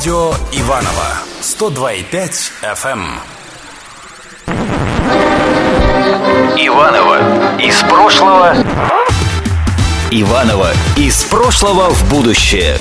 Радио 0.00 0.30
Иваново 0.52 1.08
102,5 1.42 2.30
FM. 2.74 3.00
Иваново 6.56 7.60
из 7.60 7.82
прошлого. 7.82 8.54
Иваново 10.10 10.70
из 10.96 11.22
прошлого 11.24 11.90
в 11.90 12.10
будущее. 12.10 12.78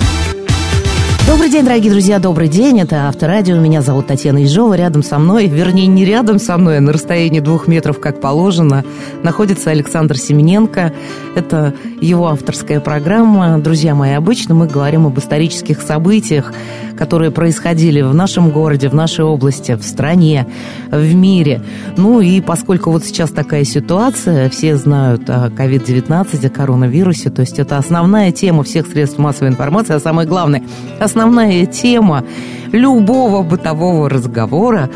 Добрый 1.29 1.51
день, 1.51 1.63
дорогие 1.63 1.91
друзья, 1.91 2.17
добрый 2.17 2.47
день. 2.47 2.79
Это 2.79 3.07
Авторадио. 3.07 3.59
Меня 3.59 3.83
зовут 3.83 4.07
Татьяна 4.07 4.39
Ежова. 4.39 4.73
Рядом 4.73 5.03
со 5.03 5.19
мной, 5.19 5.45
вернее, 5.45 5.85
не 5.85 6.03
рядом 6.03 6.39
со 6.39 6.57
мной, 6.57 6.79
а 6.79 6.81
на 6.81 6.91
расстоянии 6.91 7.39
двух 7.39 7.67
метров, 7.67 7.99
как 7.99 8.19
положено, 8.19 8.83
находится 9.21 9.69
Александр 9.69 10.17
Семененко. 10.17 10.91
Это 11.35 11.75
его 12.01 12.29
авторская 12.29 12.79
программа. 12.79 13.59
Друзья 13.59 13.93
мои, 13.93 14.13
обычно 14.13 14.55
мы 14.55 14.65
говорим 14.65 15.05
об 15.05 15.19
исторических 15.19 15.83
событиях, 15.83 16.51
которые 16.99 17.31
происходили 17.31 18.01
в 18.01 18.13
нашем 18.13 18.49
городе, 18.49 18.89
в 18.89 18.93
нашей 18.93 19.23
области, 19.23 19.71
в 19.71 19.83
стране, 19.83 20.45
в 20.91 21.15
мире. 21.15 21.61
Ну 21.95 22.19
и 22.19 22.41
поскольку 22.41 22.91
вот 22.91 23.05
сейчас 23.05 23.29
такая 23.29 23.63
ситуация, 23.63 24.49
все 24.49 24.75
знают 24.75 25.29
о 25.29 25.47
COVID-19, 25.47 26.45
о 26.45 26.49
коронавирусе, 26.49 27.29
то 27.29 27.39
есть 27.39 27.57
это 27.57 27.77
основная 27.77 28.33
тема 28.33 28.63
всех 28.63 28.85
средств 28.85 29.17
массовой 29.17 29.47
информации, 29.47 29.93
а 29.93 29.99
самое 30.01 30.27
главное, 30.27 30.61
основная 30.99 31.65
тема 31.65 32.25
любого 32.73 33.43
бытового 33.43 34.09
разговора, 34.09 34.89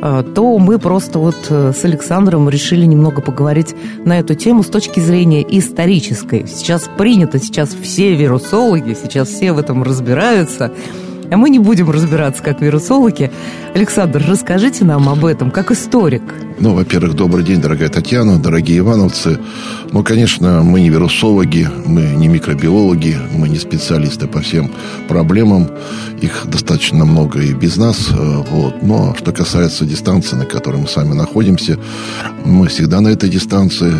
э, 0.00 0.22
то 0.34 0.58
мы 0.58 0.78
просто 0.78 1.18
вот 1.18 1.36
э, 1.50 1.72
с 1.76 1.84
Александром 1.84 2.48
решили 2.48 2.86
немного 2.86 3.20
поговорить 3.20 3.74
на 4.04 4.20
эту 4.20 4.36
тему 4.36 4.62
с 4.62 4.68
точки 4.68 5.00
зрения 5.00 5.44
исторической. 5.58 6.46
Сейчас 6.46 6.88
принято, 6.96 7.40
сейчас 7.40 7.70
все 7.70 8.14
вирусологи, 8.14 8.94
сейчас 8.94 9.28
все 9.28 9.52
в 9.52 9.58
этом 9.58 9.82
разбираются. 9.82 10.70
А 11.30 11.36
мы 11.36 11.50
не 11.50 11.58
будем 11.58 11.90
разбираться 11.90 12.42
как 12.42 12.62
вирусологи. 12.62 13.30
Александр, 13.74 14.24
расскажите 14.26 14.84
нам 14.84 15.08
об 15.08 15.24
этом 15.24 15.50
как 15.50 15.70
историк. 15.70 16.22
Ну, 16.58 16.74
во-первых, 16.74 17.14
добрый 17.14 17.44
день, 17.44 17.60
дорогая 17.60 17.88
Татьяна, 17.88 18.38
дорогие 18.38 18.78
ивановцы. 18.78 19.38
Ну, 19.92 20.02
конечно, 20.02 20.62
мы 20.62 20.80
не 20.80 20.88
вирусологи, 20.88 21.68
мы 21.86 22.02
не 22.16 22.28
микробиологи, 22.28 23.16
мы 23.32 23.48
не 23.48 23.58
специалисты 23.58 24.26
по 24.26 24.40
всем 24.40 24.72
проблемам. 25.06 25.68
Их 26.20 26.46
достаточно 26.46 27.04
много 27.04 27.40
и 27.40 27.52
без 27.52 27.76
нас. 27.76 28.08
Э, 28.10 28.42
вот. 28.50 28.82
Но 28.82 29.14
что 29.16 29.32
касается 29.32 29.84
дистанции, 29.84 30.34
на 30.34 30.46
которой 30.46 30.80
мы 30.80 30.88
сами 30.88 31.12
находимся, 31.12 31.78
мы 32.44 32.68
всегда 32.68 33.00
на 33.00 33.08
этой 33.08 33.28
дистанции. 33.28 33.92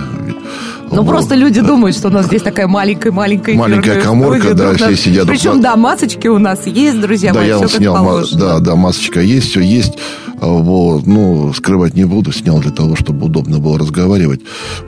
Ну, 0.91 1.05
просто 1.05 1.34
люди 1.34 1.61
думают, 1.61 1.97
что 1.97 2.08
у 2.08 2.11
нас 2.11 2.27
здесь 2.27 2.42
такая 2.42 2.67
маленькая-маленькая 2.67 3.55
Маленькая 3.55 4.00
коморка, 4.00 4.55
да, 4.55 4.75
все 4.75 4.97
сидят. 4.97 5.27
Причем, 5.27 5.61
да, 5.61 5.77
масочки 5.77 6.28
у 6.28 6.39
нас 6.39 6.67
есть, 6.67 7.00
друзья 7.00 7.33
да, 7.33 7.41
мои, 7.41 7.48
я 7.48 7.69
снял, 7.69 8.25
да, 8.34 8.58
да, 8.61 8.77
масочка 8.77 9.20
есть, 9.20 9.50
все 9.50 9.61
есть. 9.61 9.98
А, 10.41 10.47
вот, 10.47 11.06
ну, 11.06 11.53
скрывать 11.53 11.94
не 11.94 12.05
буду, 12.05 12.33
снял 12.33 12.61
для 12.61 12.70
того, 12.70 12.97
чтобы 12.97 13.27
удобно 13.27 13.59
было 13.59 13.78
разговаривать. 13.78 14.41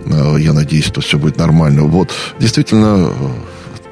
А, 0.07 0.37
я 0.37 0.53
надеюсь, 0.53 0.85
что 0.85 1.01
все 1.01 1.19
будет 1.19 1.39
нормально. 1.39 1.83
Вот, 1.83 2.11
действительно, 2.39 3.13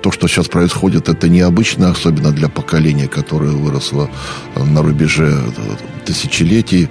то, 0.03 0.13
что 0.13 0.29
сейчас 0.29 0.47
происходит, 0.47 1.09
это 1.09 1.29
необычно, 1.29 1.91
особенно 1.91 2.31
для 2.31 2.49
поколения, 2.49 3.09
которое 3.09 3.51
выросло 3.51 4.09
на 4.55 4.83
рубеже 4.83 5.37
тысячелетий. 6.05 6.89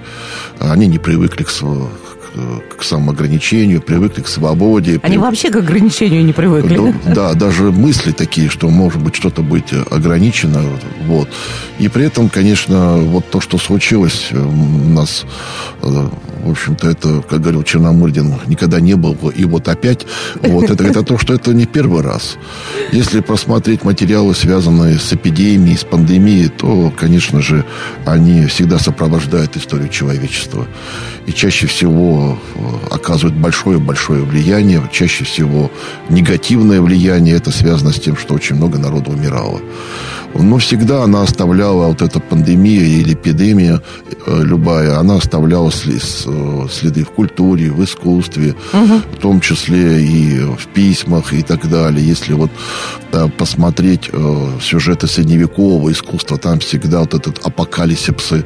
Они 0.58 0.86
не 0.86 0.98
привыкли 0.98 1.44
к, 1.44 1.50
к 2.76 2.82
самоограничению, 2.82 3.80
привыкли 3.80 4.22
к 4.22 4.28
свободе. 4.28 5.00
Они 5.02 5.16
при... 5.16 5.22
вообще 5.22 5.50
к 5.50 5.56
ограничению 5.56 6.24
не 6.24 6.32
привыкли. 6.32 6.94
Да, 7.06 7.14
да, 7.14 7.34
даже 7.34 7.70
мысли 7.70 8.12
такие, 8.12 8.48
что 8.48 8.68
может 8.68 9.02
быть 9.02 9.14
что-то 9.14 9.42
быть 9.42 9.72
ограничено. 9.90 10.62
Вот. 11.06 11.28
И 11.78 11.88
при 11.88 12.04
этом, 12.04 12.28
конечно, 12.28 12.96
вот 12.96 13.30
то, 13.30 13.40
что 13.40 13.58
случилось 13.58 14.28
у 14.32 14.88
нас, 14.90 15.24
э, 15.82 16.08
в 16.44 16.50
общем-то, 16.50 16.88
это, 16.88 17.22
как 17.28 17.40
говорил 17.40 17.62
Черномырдин, 17.62 18.34
никогда 18.46 18.80
не 18.80 18.94
было. 18.94 19.30
И 19.30 19.44
вот 19.44 19.68
опять, 19.68 20.06
вот 20.42 20.70
это, 20.70 20.84
это 20.84 21.02
то, 21.02 21.18
что 21.18 21.34
это 21.34 21.52
не 21.54 21.66
первый 21.66 22.02
раз. 22.02 22.36
Если 22.92 23.20
посмотреть 23.20 23.84
материалы, 23.84 24.34
связанные 24.34 24.98
с 24.98 25.12
эпидемией, 25.12 25.76
с 25.76 25.84
пандемией, 25.84 26.48
то, 26.48 26.92
конечно 26.96 27.40
же, 27.40 27.64
они 28.04 28.46
всегда 28.46 28.78
сопровождают 28.78 29.56
историю 29.56 29.88
человечества. 29.88 30.66
И 31.26 31.32
чаще 31.32 31.66
всего 31.66 32.17
оказывает 32.90 33.36
большое-большое 33.36 34.22
влияние, 34.22 34.82
чаще 34.92 35.24
всего 35.24 35.70
негативное 36.08 36.80
влияние. 36.80 37.36
Это 37.36 37.50
связано 37.50 37.92
с 37.92 38.00
тем, 38.00 38.16
что 38.16 38.34
очень 38.34 38.56
много 38.56 38.78
народу 38.78 39.10
умирало. 39.10 39.60
Но 40.34 40.58
всегда 40.58 41.04
она 41.04 41.22
оставляла, 41.22 41.86
вот 41.86 42.02
эта 42.02 42.20
пандемия 42.20 42.84
или 42.84 43.14
эпидемия 43.14 43.80
э, 44.26 44.42
любая, 44.44 44.98
она 44.98 45.16
оставляла 45.16 45.70
э, 45.70 46.68
следы 46.70 47.04
в 47.04 47.10
культуре, 47.10 47.70
в 47.70 47.82
искусстве, 47.82 48.54
угу. 48.72 49.00
в 49.12 49.16
том 49.20 49.40
числе 49.40 50.02
и 50.02 50.40
в 50.40 50.66
письмах 50.74 51.32
и 51.32 51.42
так 51.42 51.68
далее. 51.68 52.06
Если 52.06 52.34
вот 52.34 52.50
да, 53.10 53.28
посмотреть 53.28 54.10
э, 54.12 54.46
сюжеты 54.60 55.06
средневекового 55.06 55.90
искусства, 55.90 56.38
там 56.38 56.60
всегда 56.60 57.00
вот 57.00 57.14
этот 57.14 57.38
апокалипсисы 57.44 58.44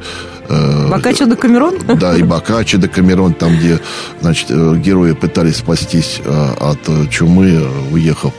Э, 0.49 0.89
Бокаччо 0.91 1.27
де 1.27 1.37
Камерон? 1.37 1.75
Да, 2.01 2.17
и 2.17 2.23
Бокаччо 2.23 2.79
де 2.79 2.89
Камерон, 2.89 3.35
там, 3.35 3.59
где, 3.63 3.81
значит, 4.21 4.51
э, 4.51 4.77
герои 4.77 5.13
пытались 5.13 5.57
спастись 5.57 6.21
э, 6.25 6.55
от 6.59 7.11
чумы, 7.11 7.65
уехав. 7.93 8.33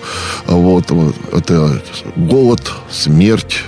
Вот, 0.45 0.91
это 1.31 1.81
голод, 2.15 2.71
смерть, 2.91 3.63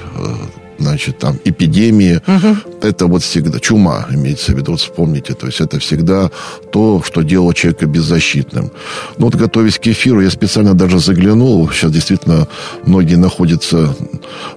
значит, 0.77 1.19
там, 1.19 1.37
эпидемии, 1.43 2.21
угу. 2.27 2.57
это 2.81 3.07
вот 3.07 3.23
всегда, 3.23 3.59
чума 3.59 4.05
имеется 4.11 4.51
в 4.51 4.57
виду, 4.57 4.71
вот 4.71 4.81
вспомните, 4.81 5.33
то 5.33 5.47
есть 5.47 5.61
это 5.61 5.79
всегда 5.79 6.31
то, 6.71 7.01
что 7.03 7.21
делало 7.21 7.53
человека 7.53 7.85
беззащитным. 7.85 8.71
Ну 9.17 9.25
вот, 9.25 9.35
готовясь 9.35 9.79
к 9.79 9.87
эфиру, 9.87 10.21
я 10.21 10.29
специально 10.29 10.73
даже 10.73 10.99
заглянул, 10.99 11.69
сейчас 11.71 11.91
действительно 11.91 12.47
многие 12.85 13.15
находятся 13.15 13.95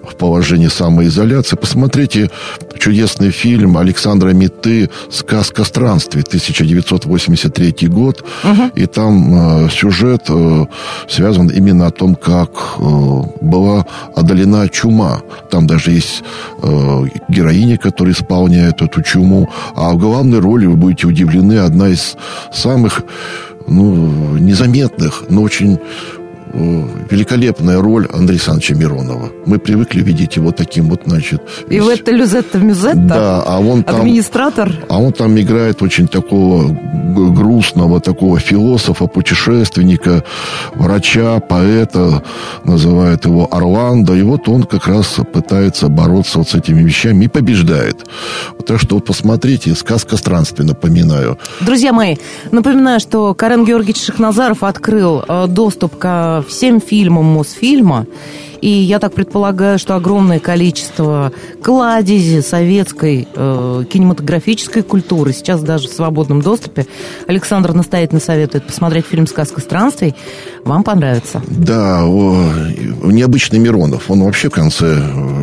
в 0.02 0.14
положении 0.16 0.68
самоизоляции. 0.68 1.56
Посмотрите 1.56 2.30
чудесный 2.78 3.30
фильм 3.30 3.76
Александра 3.76 4.30
Миты 4.30 4.90
«Сказка 5.10 5.64
странствий», 5.64 6.22
1983 6.22 7.88
год, 7.88 8.24
угу. 8.44 8.70
и 8.74 8.86
там 8.86 9.66
э, 9.66 9.70
сюжет 9.70 10.22
э, 10.28 10.66
связан 11.08 11.48
именно 11.48 11.86
о 11.86 11.90
том, 11.90 12.14
как 12.14 12.50
э, 12.78 13.22
была 13.40 13.86
одолена 14.14 14.68
чума. 14.68 15.22
Там 15.50 15.66
даже 15.66 15.92
есть 15.92 16.07
есть 16.08 16.24
э, 16.62 17.04
героиня, 17.28 17.78
которая 17.78 18.14
исполняет 18.14 18.82
эту 18.82 19.02
чуму. 19.02 19.48
А 19.74 19.92
в 19.92 19.98
главной 19.98 20.41
роли, 20.41 20.66
вы 20.66 20.76
будете 20.76 21.06
удивлены, 21.06 21.58
одна 21.58 21.88
из 21.88 22.16
самых 22.52 23.02
ну, 23.66 24.38
незаметных, 24.38 25.24
но 25.28 25.42
очень 25.42 25.78
великолепная 27.10 27.80
роль 27.80 28.06
Андрея 28.12 28.38
Александровича 28.38 28.74
Миронова. 28.74 29.30
Мы 29.46 29.58
привыкли 29.58 30.02
видеть 30.02 30.36
его 30.36 30.52
таким 30.52 30.88
вот, 30.88 31.02
значит... 31.06 31.42
И 31.69 31.80
в 31.80 31.88
это 31.88 32.10
Люзетта 32.10 32.58
Мюзетта? 32.58 32.96
Да, 32.96 33.42
а 33.46 33.60
он 33.60 33.82
там... 33.82 33.96
Администратор? 33.96 34.72
А 34.88 35.00
он 35.00 35.12
там 35.12 35.38
играет 35.38 35.82
очень 35.82 36.08
такого 36.08 36.68
грустного, 36.68 38.00
такого 38.00 38.38
философа, 38.38 39.06
путешественника, 39.06 40.24
врача, 40.74 41.41
поэта, 41.41 42.22
называют 42.64 43.24
его 43.24 43.48
Орландо. 43.50 44.14
И 44.14 44.22
вот 44.22 44.48
он 44.48 44.64
как 44.64 44.86
раз 44.86 45.16
пытается 45.32 45.88
бороться 45.88 46.38
вот 46.38 46.48
с 46.48 46.54
этими 46.54 46.82
вещами 46.82 47.24
и 47.24 47.28
побеждает. 47.28 48.06
Так 48.66 48.80
что 48.80 48.97
вот 48.97 49.06
посмотрите, 49.06 49.74
сказка 49.74 50.16
странствий, 50.16 50.64
напоминаю. 50.64 51.38
Друзья 51.60 51.92
мои, 51.92 52.16
напоминаю, 52.50 53.00
что 53.00 53.34
Карен 53.34 53.64
Георгиевич 53.64 54.04
Шахназаров 54.04 54.62
открыл 54.62 55.24
э, 55.27 55.47
доступ 55.48 55.98
к 55.98 56.44
всем 56.48 56.80
фильмам 56.80 57.24
Мосфильма. 57.24 58.06
И 58.60 58.69
я 58.69 58.99
так 58.99 59.13
предполагаю, 59.15 59.78
что 59.78 59.95
огромное 59.95 60.41
количество 60.41 61.33
кладези 61.63 62.41
советской 62.41 63.28
э, 63.34 63.84
кинематографической 63.91 64.83
культуры 64.83 65.33
сейчас 65.33 65.63
даже 65.63 65.89
в 65.89 65.93
свободном 65.93 66.43
доступе. 66.43 66.87
Александр 67.27 67.72
настоятельно 67.72 68.21
советует 68.21 68.66
посмотреть 68.66 69.07
фильм 69.07 69.27
«Сказка 69.27 69.60
странствий». 69.60 70.15
Вам 70.65 70.83
понравится. 70.83 71.43
Да, 71.49 72.05
о, 72.05 72.53
необычный 73.05 73.59
Миронов. 73.59 74.10
Он 74.10 74.22
вообще 74.22 74.49
в 74.49 74.53
конце 74.53 75.01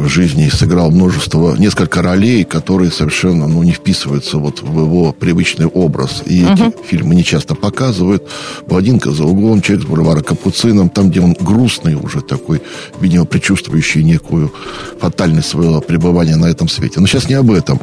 жизни 0.08 0.50
сыграл 0.50 0.92
множество, 0.92 1.56
несколько 1.56 2.02
ролей, 2.02 2.44
которые 2.44 2.92
совершенно 2.92 3.48
ну, 3.48 3.64
не 3.64 3.72
вписываются 3.72 4.38
вот 4.38 4.62
в 4.62 4.80
его 4.80 5.14
привычный 5.14 5.66
образ. 5.66 6.22
И 6.26 6.44
угу. 6.44 6.54
эти 6.54 6.88
фильмы 6.88 7.16
не 7.16 7.24
часто 7.24 7.56
показывают. 7.56 8.28
«Блондинка 8.68 9.12
за 9.12 9.24
углом», 9.24 9.62
«Человек 9.62 9.86
с 9.86 9.90
бульвара 9.90 10.22
Капуцином», 10.22 10.90
там, 10.90 11.10
где 11.10 11.22
он 11.22 11.36
грустный 11.40 11.96
уже 11.96 12.22
такой, 12.22 12.62
видимо, 13.06 13.26
предчувствующие 13.26 14.04
некую 14.04 14.52
фатальность 15.00 15.50
своего 15.50 15.82
пребывания 15.82 16.36
на 16.36 16.48
этом 16.48 16.68
свете. 16.68 17.00
Но 17.00 17.08
сейчас 17.08 17.30
не 17.30 17.36
об 17.36 17.52
этом. 17.52 17.80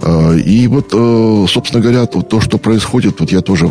Э, 0.00 0.38
и 0.38 0.66
вот, 0.68 0.88
э, 0.92 1.46
собственно 1.48 1.82
говоря, 1.82 2.06
то, 2.06 2.40
что 2.40 2.58
происходит, 2.58 3.20
вот 3.20 3.32
я 3.32 3.40
тоже 3.40 3.70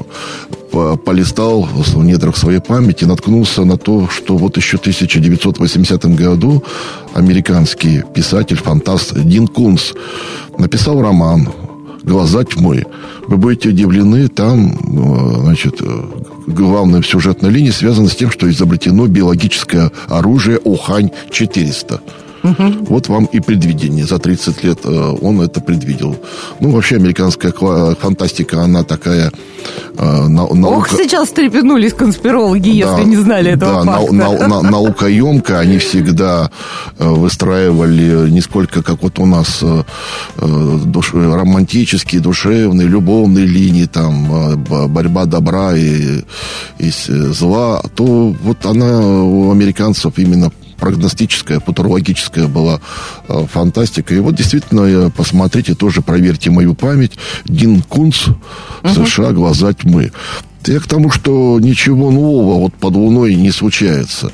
полистал 1.05 1.61
в 1.61 2.03
недрах 2.03 2.35
своей 2.35 2.59
памяти, 2.59 3.05
наткнулся 3.05 3.63
на 3.63 3.77
то, 3.77 4.09
что 4.09 4.37
вот 4.37 4.57
еще 4.57 4.77
в 4.77 4.81
1980 4.81 6.05
году 6.15 6.63
американский 7.13 8.01
писатель, 8.15 8.57
фантаст 8.57 9.13
Дин 9.13 9.47
Кунс 9.47 9.93
написал 10.57 10.99
роман 10.99 11.49
«Глаза 12.03 12.43
тьмы». 12.43 12.85
Вы 13.27 13.37
будете 13.37 13.69
удивлены, 13.69 14.27
там, 14.27 14.71
э, 14.71 15.41
значит, 15.41 15.81
главная 16.47 17.01
сюжетная 17.01 17.49
линия 17.49 17.71
связана 17.71 18.09
с 18.09 18.15
тем, 18.15 18.31
что 18.31 18.49
изобретено 18.49 19.07
биологическое 19.07 19.91
оружие 20.07 20.59
Ухань-400. 20.59 21.99
Угу. 22.43 22.85
Вот 22.89 23.07
вам 23.07 23.25
и 23.25 23.39
предвидение. 23.39 24.05
За 24.05 24.19
30 24.19 24.63
лет 24.63 24.79
э, 24.83 25.15
он 25.21 25.41
это 25.41 25.61
предвидел. 25.61 26.17
Ну, 26.59 26.71
вообще, 26.71 26.97
американская 26.97 27.53
фантастика, 27.95 28.61
она 28.61 28.83
такая... 28.83 29.31
Э, 29.97 30.27
наука... 30.27 30.67
Ох, 30.67 30.89
сейчас 30.89 31.29
трепенулись 31.29 31.93
конспирологи, 31.93 32.69
если 32.69 33.03
да, 33.03 33.03
не 33.03 33.15
знали 33.15 33.51
этого 33.51 33.85
да, 33.85 33.91
факта. 33.91 34.13
На, 34.13 34.47
на, 34.47 34.61
наукоемко 34.61 35.57
они 35.59 35.77
всегда 35.77 36.51
э, 36.99 37.07
выстраивали 37.07 38.29
не 38.29 38.41
сколько, 38.41 38.83
как 38.83 39.03
вот 39.03 39.19
у 39.19 39.25
нас 39.25 39.63
душ, 40.37 41.13
романтические, 41.13 42.19
душевные, 42.19 42.87
любовные 42.87 43.45
линии, 43.45 43.85
там, 43.85 44.57
борьба 44.89 45.25
добра 45.25 45.75
и, 45.75 46.23
и 46.79 46.89
зла, 46.89 47.81
то 47.95 48.35
вот 48.43 48.65
она 48.65 48.99
у 48.99 49.51
американцев 49.51 50.13
именно 50.17 50.51
прогностическая, 50.77 51.59
футурологическая 51.59 52.47
была 52.47 52.79
э, 53.27 53.45
фантастика. 53.51 54.13
И 54.13 54.19
вот 54.19 54.35
действительно, 54.35 55.09
посмотрите, 55.09 55.75
тоже 55.75 56.01
проверьте 56.01 56.49
мою 56.49 56.73
память. 56.73 57.13
Дин 57.45 57.81
Кунц, 57.81 58.27
США, 58.83 59.31
глаза 59.31 59.73
тьмы. 59.73 60.11
Я 60.67 60.79
к 60.79 60.87
тому, 60.87 61.09
что 61.09 61.59
ничего 61.59 62.11
нового 62.11 62.59
вот 62.59 62.73
под 62.75 62.95
луной 62.95 63.35
не 63.35 63.51
случается. 63.51 64.31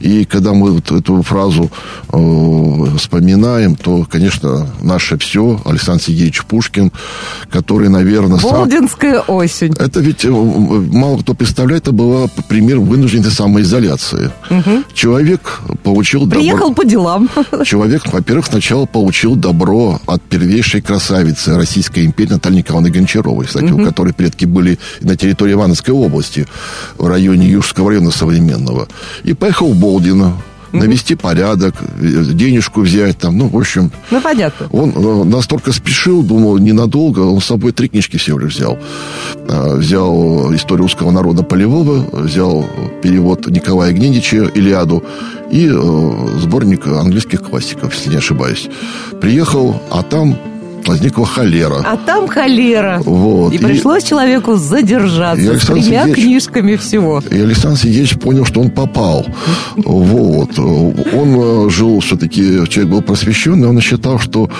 И 0.00 0.24
когда 0.24 0.52
мы 0.52 0.72
вот 0.72 0.90
эту 0.90 1.22
фразу 1.22 1.70
э, 2.12 2.96
вспоминаем, 2.96 3.76
то, 3.76 4.06
конечно, 4.10 4.66
наше 4.80 5.18
все, 5.18 5.60
Александр 5.64 6.02
Сергеевич 6.02 6.44
Пушкин, 6.44 6.92
который, 7.50 7.88
наверное... 7.88 8.40
Болдинская 8.40 9.22
сам... 9.24 9.36
осень. 9.36 9.74
Это 9.78 10.00
ведь 10.00 10.24
э, 10.24 10.30
мало 10.30 11.18
кто 11.18 11.34
представляет, 11.34 11.82
это 11.82 11.92
была 11.92 12.28
пример 12.48 12.78
вынужденной 12.80 13.30
самоизоляции. 13.30 14.30
Угу. 14.50 14.84
Человек 14.94 15.60
получил... 15.84 16.28
Приехал 16.28 16.70
добро... 16.70 16.74
по 16.74 16.84
делам. 16.84 17.30
Человек, 17.64 18.02
во-первых, 18.12 18.46
сначала 18.46 18.86
получил 18.86 19.36
добро 19.36 20.00
от 20.06 20.22
первейшей 20.22 20.80
красавицы 20.80 21.56
Российской 21.56 22.04
империи 22.04 22.32
Натальи 22.32 22.58
Николаевны 22.58 22.90
Гончаровой, 22.90 23.46
кстати, 23.46 23.70
угу. 23.70 23.82
у 23.82 23.84
которой 23.84 24.12
предки 24.12 24.44
были 24.44 24.78
на 25.00 25.16
территории 25.16 25.52
Ивана 25.52 25.67
Ульяновской 25.68 25.94
области, 25.94 26.46
в 26.96 27.06
районе 27.06 27.46
Южского 27.46 27.90
района 27.90 28.10
современного. 28.10 28.88
И 29.24 29.34
поехал 29.34 29.72
в 29.72 29.76
Болдино, 29.76 30.34
навести 30.72 31.14
порядок, 31.14 31.74
денежку 31.98 32.82
взять 32.82 33.18
там, 33.18 33.38
ну, 33.38 33.48
в 33.48 33.56
общем... 33.56 33.90
Ну, 34.10 34.20
понятно. 34.20 34.68
Он 34.70 34.90
э, 34.90 35.24
настолько 35.24 35.72
спешил, 35.72 36.22
думал, 36.22 36.58
ненадолго, 36.58 37.20
он 37.20 37.40
с 37.40 37.46
собой 37.46 37.72
три 37.72 37.88
книжки 37.88 38.18
всего 38.18 38.38
лишь 38.38 38.54
взял. 38.54 38.78
А, 39.48 39.76
взял 39.76 40.54
историю 40.54 40.82
русского 40.82 41.10
народа 41.10 41.42
Полевого, 41.42 42.04
взял 42.12 42.66
перевод 43.02 43.46
Николая 43.48 43.92
Гнедича 43.92 44.44
«Илиаду» 44.54 45.02
и 45.50 45.66
э, 45.66 46.38
сборник 46.38 46.86
английских 46.86 47.42
классиков, 47.42 47.94
если 47.94 48.10
не 48.10 48.16
ошибаюсь. 48.16 48.68
Приехал, 49.20 49.80
а 49.90 50.02
там 50.02 50.36
возникла 50.88 51.26
холера. 51.26 51.84
А 51.84 51.96
там 51.96 52.28
холера. 52.28 53.00
Вот. 53.04 53.52
И, 53.52 53.56
и 53.56 53.58
пришлось 53.58 54.04
человеку 54.04 54.56
задержаться 54.56 55.52
и 55.52 55.58
с 55.58 55.66
тремя 55.66 55.82
Сергеевич, 55.82 56.14
книжками 56.14 56.76
всего. 56.76 57.22
И 57.30 57.40
Александр 57.40 57.78
Сергеевич 57.78 58.18
понял, 58.18 58.44
что 58.44 58.60
он 58.60 58.70
попал. 58.70 59.26
Вот. 59.76 60.58
Он 60.58 61.66
э, 61.66 61.70
жил 61.70 62.00
все-таки, 62.00 62.66
человек 62.68 62.92
был 62.92 63.02
просвещенный, 63.02 63.68
он 63.68 63.80
считал, 63.80 64.18
что 64.18 64.50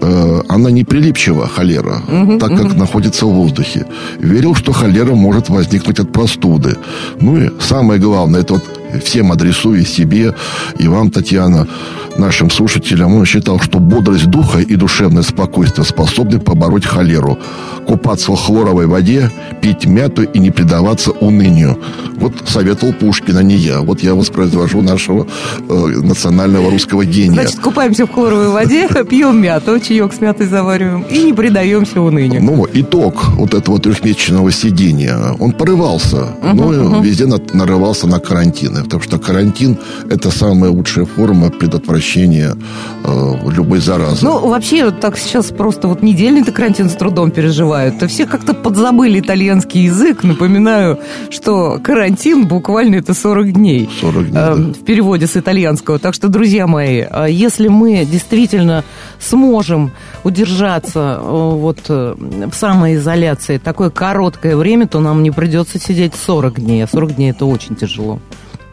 э, 0.00 0.42
она 0.48 0.70
не 0.70 0.84
прилипчива, 0.84 1.46
холера, 1.48 2.02
так 2.40 2.56
как 2.56 2.74
находится 2.76 3.26
в 3.26 3.32
воздухе. 3.32 3.86
Верил, 4.18 4.54
что 4.54 4.72
холера 4.72 5.14
может 5.14 5.48
возникнуть 5.48 6.00
от 6.00 6.12
простуды. 6.12 6.76
Ну 7.20 7.36
и 7.38 7.50
самое 7.60 8.00
главное, 8.00 8.40
это 8.40 8.54
вот 8.54 8.81
всем 9.00 9.32
адресую 9.32 9.84
себе 9.84 10.34
и 10.78 10.88
вам, 10.88 11.10
Татьяна, 11.10 11.68
нашим 12.16 12.50
слушателям. 12.50 13.14
Он 13.14 13.24
считал, 13.24 13.58
что 13.60 13.78
бодрость 13.78 14.26
духа 14.26 14.58
и 14.58 14.76
душевное 14.76 15.22
спокойствие 15.22 15.84
способны 15.84 16.38
побороть 16.38 16.84
холеру. 16.84 17.38
Купаться 17.86 18.32
в 18.32 18.36
хлоровой 18.36 18.86
воде, 18.86 19.30
пить 19.60 19.86
мяту 19.86 20.22
и 20.22 20.38
не 20.38 20.50
предаваться 20.50 21.10
унынию. 21.10 21.78
Вот 22.16 22.34
советовал 22.46 22.92
Пушкин, 22.92 23.36
а 23.36 23.42
не 23.42 23.56
я. 23.56 23.80
Вот 23.80 24.02
я 24.02 24.14
воспроизвожу 24.14 24.82
нашего 24.82 25.26
э, 25.68 25.74
национального 26.02 26.70
русского 26.70 27.04
гения. 27.04 27.42
Значит, 27.42 27.60
купаемся 27.60 28.06
в 28.06 28.12
хлоровой 28.12 28.48
воде, 28.48 28.88
пьем 29.08 29.40
мяту, 29.40 29.80
чаек 29.80 30.12
с 30.12 30.20
мятой 30.20 30.46
завариваем 30.46 31.02
и 31.02 31.24
не 31.24 31.32
предаемся 31.32 32.00
унынию. 32.00 32.42
Ну, 32.42 32.66
итог 32.72 33.28
вот 33.36 33.54
этого 33.54 33.78
трехмесячного 33.80 34.52
сидения. 34.52 35.16
Он 35.38 35.52
порывался, 35.52 36.28
но 36.42 37.00
везде 37.00 37.26
нарывался 37.52 38.06
на 38.06 38.20
карантины. 38.20 38.81
Потому 38.82 39.02
что 39.02 39.18
карантин– 39.18 39.78
это 40.10 40.30
самая 40.30 40.70
лучшая 40.70 41.04
форма 41.04 41.50
предотвращения 41.50 42.56
э, 43.04 43.34
любой 43.50 43.80
заразы. 43.80 44.24
Ну, 44.24 44.48
вообще, 44.48 44.90
так 44.90 45.18
сейчас 45.18 45.46
просто 45.46 45.88
вот 45.88 46.02
недельный-то 46.02 46.52
карантин 46.52 46.88
с 46.88 46.94
трудом 46.94 47.30
переживают. 47.30 47.98
То 47.98 48.08
все 48.08 48.26
как-то 48.26 48.54
подзабыли 48.54 49.20
итальянский 49.20 49.84
язык. 49.84 50.22
Напоминаю, 50.22 50.98
что 51.30 51.78
карантин 51.82 52.46
буквально 52.46 52.96
это 52.96 53.14
40 53.14 53.52
дней. 53.52 53.88
40 54.00 54.30
дней, 54.30 54.30
э, 54.30 54.32
да. 54.32 54.54
В 54.54 54.84
переводе 54.84 55.26
с 55.26 55.36
итальянского. 55.36 55.98
Так 55.98 56.14
что, 56.14 56.28
друзья 56.28 56.66
мои, 56.66 57.04
э, 57.08 57.26
если 57.30 57.68
мы 57.68 58.04
действительно 58.04 58.84
сможем 59.18 59.92
удержаться 60.24 61.18
э, 61.20 61.50
вот 61.54 61.78
э, 61.88 62.14
в 62.18 62.54
самоизоляции 62.54 63.58
такое 63.58 63.90
короткое 63.90 64.56
время, 64.56 64.86
то 64.86 65.00
нам 65.00 65.22
не 65.22 65.30
придется 65.30 65.78
сидеть 65.78 66.14
40 66.14 66.60
дней. 66.60 66.84
А 66.84 66.88
40 66.88 67.16
дней 67.16 67.30
это 67.30 67.46
очень 67.46 67.76
тяжело 67.76 68.18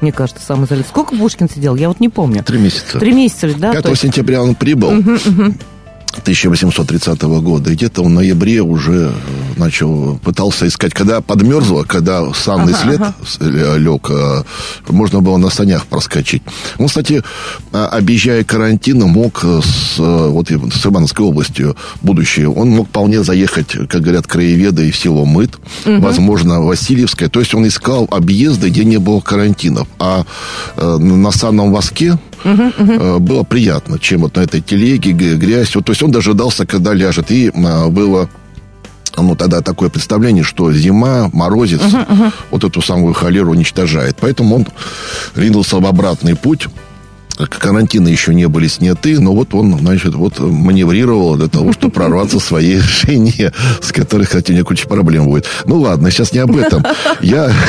мне 0.01 0.12
кажется, 0.12 0.44
самоизоляция. 0.44 0.90
Сколько 0.90 1.16
Пушкин 1.16 1.50
сидел? 1.50 1.75
Я 1.75 1.90
вот 1.90 2.00
не 2.00 2.10
помню. 2.10 2.44
Три 2.44 2.60
месяца. 2.60 3.00
Три 3.00 3.12
месяца, 3.12 3.54
да? 3.57 3.74
5 3.74 3.86
есть... 3.86 4.01
сентября 4.01 4.42
он 4.42 4.56
прибыл. 4.56 4.90
Угу, 4.90 5.12
угу. 5.12 5.54
1830 6.21 7.21
года. 7.21 7.71
И 7.71 7.75
где-то 7.75 8.04
в 8.04 8.10
ноябре 8.10 8.62
уже 8.62 9.12
начал, 9.57 10.18
пытался 10.24 10.68
искать, 10.68 10.94
когда 10.94 11.21
подмерзло, 11.21 11.83
когда 11.83 12.33
санный 12.33 12.74
ага, 12.74 13.13
след 13.25 13.51
ага. 13.62 13.77
лег, 13.77 14.10
э, 14.10 14.44
можно 14.90 15.21
было 15.21 15.38
на 15.38 15.49
санях 15.49 15.85
проскочить. 15.85 16.44
Он, 16.78 16.88
кстати, 16.88 17.23
а, 17.71 17.88
объезжая 17.88 18.44
карантин, 18.44 19.02
мог 19.02 19.44
с, 19.44 19.97
вот, 19.97 20.49
с 20.49 20.85
Ивановской 20.85 21.26
областью 21.26 21.76
будущее, 22.02 22.49
он 22.49 22.69
мог 22.69 22.88
вполне 22.88 23.23
заехать, 23.23 23.71
как 23.88 24.02
говорят 24.02 24.28
краеведы, 24.28 24.92
в 24.92 24.97
село 24.97 25.26
Мыт, 25.26 25.56
угу. 25.85 25.99
возможно, 25.99 26.61
Васильевское. 26.61 27.30
То 27.30 27.40
есть 27.40 27.54
он 27.54 27.68
искал 27.68 28.07
объезды, 28.11 28.69
где 28.69 28.83
не 28.83 28.97
было 28.97 29.19
карантинов. 29.19 29.88
А 29.99 30.26
э, 30.76 30.97
на 30.97 31.31
санном 31.31 31.71
воске 31.71 32.18
угу. 32.44 33.19
было 33.19 33.44
приятно, 33.44 34.00
чем 34.00 34.22
вот 34.22 34.36
на 34.36 34.42
этой 34.42 34.62
телеге, 34.62 35.12
грязь. 35.12 35.76
Вот, 35.76 35.86
то 35.86 35.92
есть 35.92 36.04
он 36.04 36.12
дожидался, 36.12 36.66
когда 36.66 36.94
ляжет. 36.94 37.31
И 37.31 37.52
а, 37.54 37.90
было 37.90 38.30
ну, 39.18 39.36
тогда 39.36 39.62
такое 39.62 39.90
представление, 39.90 40.44
что 40.44 40.72
зима, 40.72 41.30
морозец, 41.34 41.81
uh-huh, 41.81 42.08
uh-huh. 42.08 42.34
вот 42.52 42.64
эту 42.64 42.81
самую 42.81 43.14
холеру 43.14 43.52
уничтожает. 43.52 44.18
Поэтому 44.19 44.56
он 44.56 44.68
ринулся 45.36 45.78
в 45.78 45.86
обратный 45.86 46.36
путь 46.36 46.68
карантины 47.48 48.10
еще 48.10 48.34
не 48.34 48.48
были 48.48 48.68
сняты, 48.68 49.19
но 49.19 49.34
вот 49.34 49.54
он, 49.54 49.78
значит, 49.80 50.14
вот 50.14 50.40
маневрировал 50.40 51.36
для 51.36 51.48
того, 51.48 51.72
чтобы 51.74 51.94
прорваться 51.94 52.40
своей 52.40 52.80
жене, 52.80 53.54
с 53.81 53.92
которой, 53.92 54.24
кстати, 54.26 54.52
у 54.52 54.54
нее 54.54 54.66
куча 54.66 54.88
проблем 54.88 55.26
будет. 55.26 55.46
Ну 55.66 55.80
ладно, 55.80 56.12
сейчас 56.12 56.34
не 56.34 56.40
об 56.40 56.56
этом. 56.56 56.84
Я... 57.22 57.52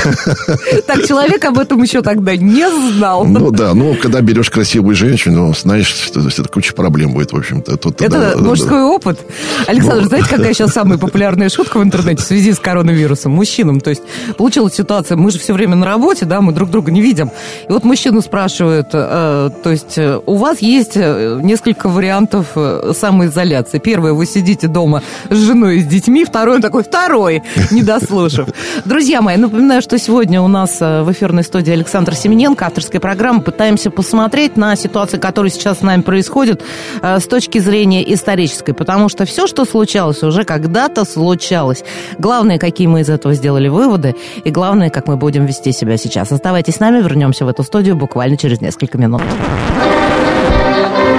Так, 0.86 1.06
человек 1.06 1.44
об 1.44 1.58
этом 1.58 1.82
еще 1.82 2.02
тогда 2.02 2.36
не 2.36 2.68
знал. 2.92 3.24
Ну 3.24 3.50
да, 3.50 3.74
ну, 3.74 3.94
когда 3.94 4.20
берешь 4.20 4.50
красивую 4.50 4.96
женщину, 4.96 5.54
знаешь, 5.54 5.86
что 5.86 6.20
это 6.20 6.48
куча 6.48 6.74
проблем 6.74 7.12
будет, 7.12 7.32
в 7.32 7.36
общем-то. 7.36 7.76
Тут, 7.76 8.00
это 8.02 8.34
да, 8.34 8.42
мужской 8.42 8.78
да. 8.78 8.86
опыт. 8.86 9.20
Александр, 9.66 10.02
ну... 10.02 10.08
знаете, 10.08 10.28
какая 10.28 10.52
сейчас 10.54 10.72
самая 10.72 10.98
популярная 11.10 11.48
шутка 11.48 11.78
в 11.78 11.82
интернете 11.82 12.22
в 12.22 12.26
связи 12.26 12.52
с 12.52 12.58
коронавирусом? 12.58 13.32
Мужчинам, 13.32 13.80
то 13.80 13.90
есть 13.90 14.02
получилась 14.36 14.74
ситуация, 14.74 15.16
мы 15.16 15.30
же 15.30 15.38
все 15.38 15.52
время 15.52 15.76
на 15.76 15.86
работе, 15.86 16.24
да, 16.24 16.40
мы 16.40 16.52
друг 16.52 16.70
друга 16.70 16.90
не 16.90 17.00
видим. 17.00 17.30
И 17.68 17.72
вот 17.72 17.84
мужчину 17.84 18.20
спрашивают, 18.20 18.88
э, 18.92 19.50
То 19.62 19.70
есть 19.70 19.98
э, 19.98 20.20
у 20.24 20.36
вас 20.36 20.60
есть 20.60 20.92
э, 20.96 21.38
несколько 21.42 21.88
вариантов 21.88 22.52
э, 22.54 22.92
самоизоляции. 22.96 23.78
Первое, 23.78 24.12
вы 24.12 24.24
сидите 24.26 24.68
дома 24.68 25.02
с 25.28 25.36
женой 25.36 25.78
и 25.78 25.80
с 25.80 25.86
детьми. 25.86 26.24
Второй, 26.24 26.56
он 26.56 26.62
такой, 26.62 26.82
второй, 26.82 27.42
не 27.70 27.82
дослушав. 27.82 28.48
Друзья 28.84 29.20
мои, 29.20 29.36
напоминаю, 29.36 29.82
что 29.82 29.98
сегодня 29.98 30.40
у 30.40 30.48
нас 30.48 30.80
в 30.80 31.06
эфирной 31.10 31.44
студии 31.44 31.72
Александр 31.72 32.14
Семененко, 32.14 32.66
авторская 32.66 33.00
программа. 33.00 33.40
Пытаемся 33.40 33.90
посмотреть 33.90 34.56
на 34.56 34.76
ситуацию, 34.76 35.20
которая 35.20 35.50
сейчас 35.50 35.78
с 35.78 35.82
нами 35.82 36.02
происходит 36.02 36.62
с 37.02 37.24
точки 37.24 37.58
зрения 37.58 38.02
исторической. 38.14 38.72
Потому 38.72 39.08
что 39.08 39.24
все, 39.24 39.46
что 39.46 39.64
случалось, 39.64 40.22
уже 40.22 40.44
когда-то 40.44 41.04
случалось. 41.04 41.84
Главное, 42.18 42.58
какие 42.58 42.86
мы 42.86 43.00
из 43.00 43.10
этого 43.10 43.34
сделали 43.34 43.68
выводы. 43.68 44.14
И 44.44 44.50
главное, 44.50 44.90
как 44.90 45.06
мы 45.06 45.16
будем 45.16 45.46
вести 45.46 45.72
себя 45.72 45.96
сейчас. 45.96 46.32
Оставайтесь 46.32 46.76
с 46.76 46.80
нами, 46.80 47.02
вернемся 47.02 47.44
в 47.44 47.48
эту 47.48 47.62
студию 47.62 47.96
буквально 47.96 48.36
через 48.36 48.60
несколько 48.60 48.98
минут. 48.98 49.22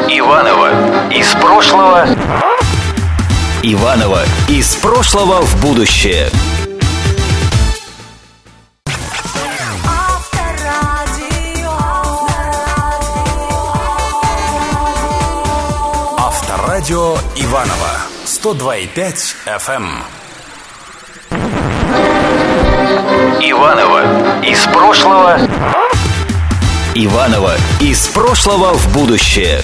Иванова 0.09 1.09
из 1.11 1.33
прошлого. 1.35 2.07
Иванова 3.63 4.23
из 4.47 4.75
прошлого 4.75 5.41
в 5.41 5.61
будущее. 5.61 6.29
Авторадио 16.17 17.17
Иванова 17.35 17.91
102,5 18.25 19.35
FM. 19.45 19.88
Иванова 23.41 24.43
из 24.43 24.63
прошлого. 24.67 25.38
Иванова 26.93 27.55
из 27.79 28.10
прошлого 28.10 28.74
в 28.74 28.93
будущее. 28.93 29.63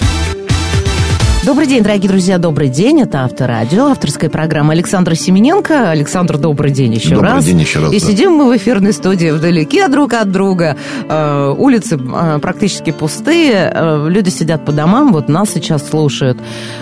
Добрый 1.48 1.66
день, 1.66 1.82
дорогие 1.82 2.10
друзья, 2.10 2.40
добрый 2.40 2.68
день. 2.68 3.00
Это 3.00 3.24
Авторадио, 3.24 3.86
авторская 3.86 4.30
программа 4.30 4.74
Александра 4.74 5.16
Семененко. 5.16 5.92
Александр, 5.92 6.38
добрый 6.38 6.72
день 6.72 6.96
еще 6.96 7.12
добрый 7.12 7.32
раз. 7.32 7.46
Добрый 7.46 7.54
день 7.54 7.62
еще 7.62 7.80
раз. 7.80 7.94
И 7.94 8.02
да. 8.02 8.06
сидим 8.06 8.32
мы 8.34 8.52
в 8.52 8.58
эфирной 8.58 8.92
студии 8.92 9.32
вдалеке 9.32 9.88
друг 9.88 10.12
от 10.12 10.30
друга. 10.30 10.76
Э, 11.08 11.56
улицы 11.58 11.98
э, 11.98 12.40
практически 12.40 12.92
пустые, 12.92 13.72
э, 13.74 14.08
люди 14.10 14.28
сидят 14.28 14.66
по 14.66 14.74
домам, 14.74 15.14
вот 15.14 15.30
нас 15.30 15.52
сейчас 15.54 15.88
слушают. 15.88 16.38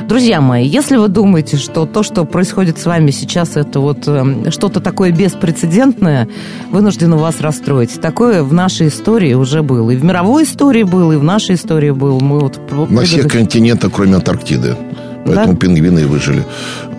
Друзья 0.07 0.41
мои, 0.41 0.65
если 0.65 0.97
вы 0.97 1.09
думаете, 1.09 1.57
что 1.57 1.85
то, 1.85 2.01
что 2.01 2.25
происходит 2.25 2.79
с 2.79 2.87
вами 2.87 3.11
сейчас, 3.11 3.57
это 3.57 3.79
вот 3.79 4.07
э, 4.07 4.49
что-то 4.49 4.79
такое 4.79 5.11
беспрецедентное, 5.11 6.27
вынуждены 6.71 7.17
вас 7.17 7.39
расстроить. 7.39 8.01
Такое 8.01 8.41
в 8.41 8.51
нашей 8.51 8.87
истории 8.87 9.35
уже 9.35 9.61
было. 9.61 9.91
И 9.91 9.95
в 9.95 10.03
мировой 10.03 10.43
истории 10.43 10.81
было, 10.81 11.11
и 11.11 11.17
в 11.17 11.23
нашей 11.23 11.53
истории 11.53 11.91
было. 11.91 12.19
Мы 12.19 12.39
вот 12.39 12.59
На 12.89 13.03
всех 13.03 13.27
континентах, 13.27 13.91
кроме 13.93 14.15
Антарктиды. 14.15 14.54
Поэтому 15.25 15.53
да? 15.53 15.59
пингвины 15.59 15.99
и 15.99 16.05
выжили. 16.05 16.43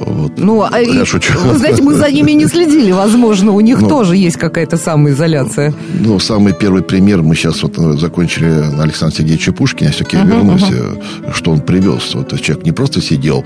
Вот. 0.01 0.33
Ну, 0.37 0.63
а 0.63 0.79
я 0.79 1.03
и, 1.03 1.05
шучу. 1.05 1.33
Вы 1.39 1.59
знаете, 1.59 1.83
мы 1.83 1.95
за 1.95 2.11
ними 2.11 2.33
не 2.33 2.47
следили. 2.47 2.93
Возможно, 2.93 3.53
у 3.53 3.61
них 3.61 3.81
ну, 3.81 3.89
тоже 3.89 4.17
есть 4.17 4.37
какая-то 4.37 4.77
самоизоляция. 4.77 5.73
Ну, 6.01 6.19
самый 6.19 6.53
первый 6.53 6.83
пример. 6.83 7.23
Мы 7.23 7.35
сейчас 7.35 7.63
вот 7.63 7.79
э, 7.79 7.97
закончили 7.97 8.47
на 8.47 8.83
Александра 8.83 9.17
Сергеевича 9.17 9.53
Пушкина. 9.53 9.91
Все-таки 9.91 10.17
uh-huh, 10.17 10.27
вернулись, 10.27 10.63
uh-huh. 10.63 11.33
что 11.35 11.51
он 11.53 11.61
привез. 11.61 12.15
Вот 12.15 12.41
человек 12.41 12.65
не 12.65 12.73
просто 12.73 13.01
сидел, 13.01 13.45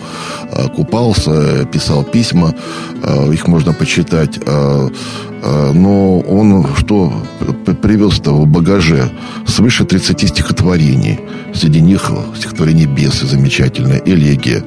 а 0.53 0.69
купался, 0.69 1.65
писал 1.67 2.03
письма. 2.03 2.55
А, 3.03 3.31
их 3.31 3.47
можно 3.47 3.73
почитать. 3.73 4.41
А, 4.47 4.89
но 5.73 6.21
он 6.21 6.67
что 6.77 7.13
привез-то 7.83 8.33
в 8.33 8.47
багаже? 8.47 9.11
Свыше 9.47 9.85
30 9.85 10.29
стихотворений. 10.29 11.21
Среди 11.55 11.81
них 11.81 12.11
стихотворение 12.37 12.87
«Бесы» 12.87 13.27
замечательное, 13.27 14.03
«Элегия», 14.05 14.63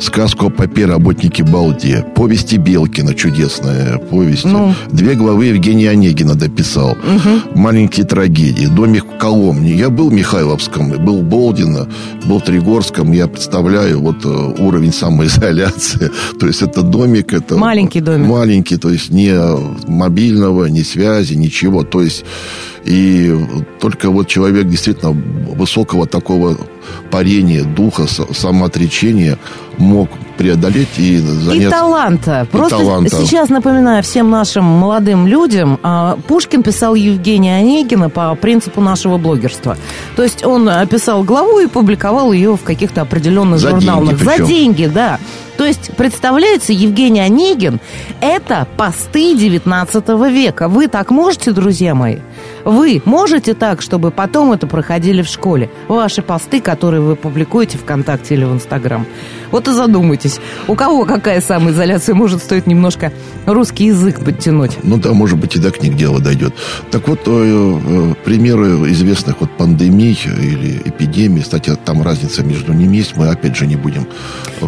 сказку 0.00 0.46
о 0.46 0.50
попе 0.50 0.86
работнике 1.26 1.42
Балде, 1.42 2.04
повести 2.14 2.56
Белкина, 2.56 3.14
чудесная 3.14 3.98
повесть. 3.98 4.44
Ну. 4.44 4.74
Две 4.90 5.14
главы 5.14 5.46
Евгения 5.46 5.90
Онегина 5.90 6.34
дописал. 6.34 6.92
Угу. 6.92 7.58
Маленькие 7.58 8.06
трагедии, 8.06 8.66
домик 8.66 9.04
в 9.04 9.18
Коломне. 9.18 9.72
Я 9.72 9.90
был 9.90 10.10
в 10.10 10.12
Михайловском, 10.12 10.90
был 11.04 11.20
в 11.20 11.24
Болдино, 11.24 11.88
был 12.26 12.38
в 12.38 12.44
Тригорском. 12.44 13.12
Я 13.12 13.26
представляю 13.26 14.00
вот 14.00 14.24
э, 14.24 14.62
уровень 14.62 14.92
самоизоляции. 14.92 16.10
То 16.38 16.46
есть 16.46 16.62
это 16.62 16.82
домик, 16.82 17.32
это... 17.32 17.56
Маленький 17.56 18.00
домик. 18.00 18.28
Маленький, 18.28 18.76
то 18.76 18.90
есть 18.90 19.10
не 19.10 19.34
мобильного, 19.88 20.66
ни 20.66 20.82
связи, 20.82 21.34
ничего. 21.34 21.82
То 21.82 22.02
есть 22.02 22.24
и 22.86 23.34
только 23.80 24.10
вот 24.10 24.28
человек 24.28 24.68
действительно 24.68 25.10
высокого 25.10 26.06
такого 26.06 26.56
парения, 27.10 27.64
духа, 27.64 28.06
самоотречения 28.06 29.38
мог 29.76 30.08
преодолеть 30.38 30.98
и 30.98 31.16
занять... 31.18 31.62
И 31.62 31.68
таланта. 31.68 32.42
И 32.42 32.46
Просто 32.46 32.78
таланта. 32.78 33.16
сейчас 33.16 33.48
напоминаю 33.48 34.02
всем 34.04 34.30
нашим 34.30 34.64
молодым 34.64 35.26
людям, 35.26 35.80
а, 35.82 36.16
Пушкин 36.28 36.62
писал 36.62 36.94
Евгения 36.94 37.56
Онегина 37.56 38.08
по 38.08 38.34
принципу 38.36 38.80
нашего 38.80 39.18
блогерства. 39.18 39.76
То 40.14 40.22
есть 40.22 40.44
он 40.44 40.70
писал 40.88 41.24
главу 41.24 41.58
и 41.58 41.66
публиковал 41.66 42.32
ее 42.32 42.56
в 42.56 42.62
каких-то 42.62 43.00
определенных 43.00 43.58
За 43.58 43.70
журналах. 43.70 44.10
деньги 44.10 44.24
За 44.24 44.46
деньги, 44.46 44.86
да. 44.86 45.18
То 45.56 45.64
есть, 45.64 45.90
представляется, 45.96 46.72
Евгений 46.72 47.20
Онегин– 47.20 47.80
это 48.20 48.66
посты 48.76 49.34
19 49.34 50.08
века. 50.30 50.68
Вы 50.68 50.86
так 50.88 51.10
можете, 51.10 51.52
друзья 51.52 51.94
мои? 51.94 52.18
Вы 52.66 53.00
можете 53.04 53.54
так, 53.54 53.80
чтобы 53.80 54.10
потом 54.10 54.50
это 54.50 54.66
проходили 54.66 55.22
в 55.22 55.28
школе? 55.28 55.70
Ваши 55.86 56.20
посты, 56.20 56.60
которые 56.60 57.00
вы 57.00 57.14
публикуете 57.14 57.78
ВКонтакте 57.78 58.34
или 58.34 58.42
в 58.42 58.52
Инстаграм. 58.52 59.06
Вот 59.50 59.68
и 59.68 59.72
задумайтесь, 59.72 60.38
у 60.68 60.74
кого 60.74 61.04
какая 61.04 61.40
самоизоляция 61.40 62.14
может 62.14 62.42
стоит 62.42 62.66
немножко 62.66 63.12
русский 63.46 63.86
язык 63.86 64.24
подтянуть? 64.24 64.78
Ну 64.82 64.96
да, 64.98 65.12
может 65.12 65.38
быть, 65.38 65.56
и 65.56 65.58
до 65.58 65.70
книг 65.70 65.96
дело 65.96 66.20
дойдет. 66.20 66.54
Так 66.90 67.08
вот, 67.08 67.20
э, 67.26 67.30
э, 67.30 68.14
примеры 68.24 68.90
известных 68.92 69.40
вот 69.40 69.50
пандемий 69.56 70.18
или 70.24 70.82
эпидемий, 70.84 71.42
кстати, 71.42 71.76
там 71.84 72.02
разница 72.02 72.42
между 72.42 72.72
ними 72.72 72.96
есть, 72.96 73.16
мы 73.16 73.28
опять 73.28 73.56
же 73.56 73.66
не 73.66 73.76
будем... 73.76 74.06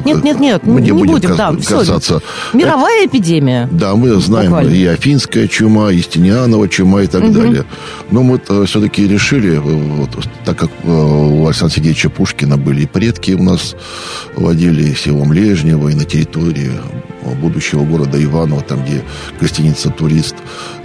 Нет, 0.05 0.23
нет, 0.23 0.41
нет, 0.41 0.67
мы 0.67 0.81
не, 0.81 0.87
не 0.87 0.93
будем, 0.93 1.13
будем, 1.15 1.37
да, 1.37 1.53
касаться. 1.53 2.21
Все. 2.21 2.57
Мировая 2.57 3.07
эпидемия. 3.07 3.69
Да, 3.71 3.95
мы 3.95 4.11
знаем 4.21 4.51
Буквально. 4.51 4.71
и 4.71 4.85
Афинская 4.87 5.49
чума, 5.49 5.91
и 5.91 6.01
Стенианова 6.01 6.69
чума 6.69 7.03
и 7.03 7.07
так 7.07 7.23
угу. 7.23 7.33
далее. 7.33 7.65
Но 8.11 8.23
мы 8.23 8.41
э, 8.49 8.65
все-таки 8.67 9.07
решили, 9.09 9.57
вот, 9.57 10.11
так 10.45 10.59
как 10.59 10.71
у 10.85 11.47
Александра 11.47 11.77
Сергеевича 11.77 12.11
Пушкина 12.11 12.57
были 12.57 12.83
и 12.83 12.87
предки 12.87 13.33
у 13.33 13.43
нас 13.43 13.75
водили 14.37 14.68
и 14.71 14.95
селом 14.95 15.33
Лежнево, 15.33 15.89
и 15.89 15.95
на 15.95 16.05
территории 16.05 16.71
будущего 17.41 17.85
города 17.85 18.23
Иваново, 18.23 18.63
там, 18.63 18.85
где 18.85 19.03
гостиница 19.41 19.91
«Турист» 19.91 20.37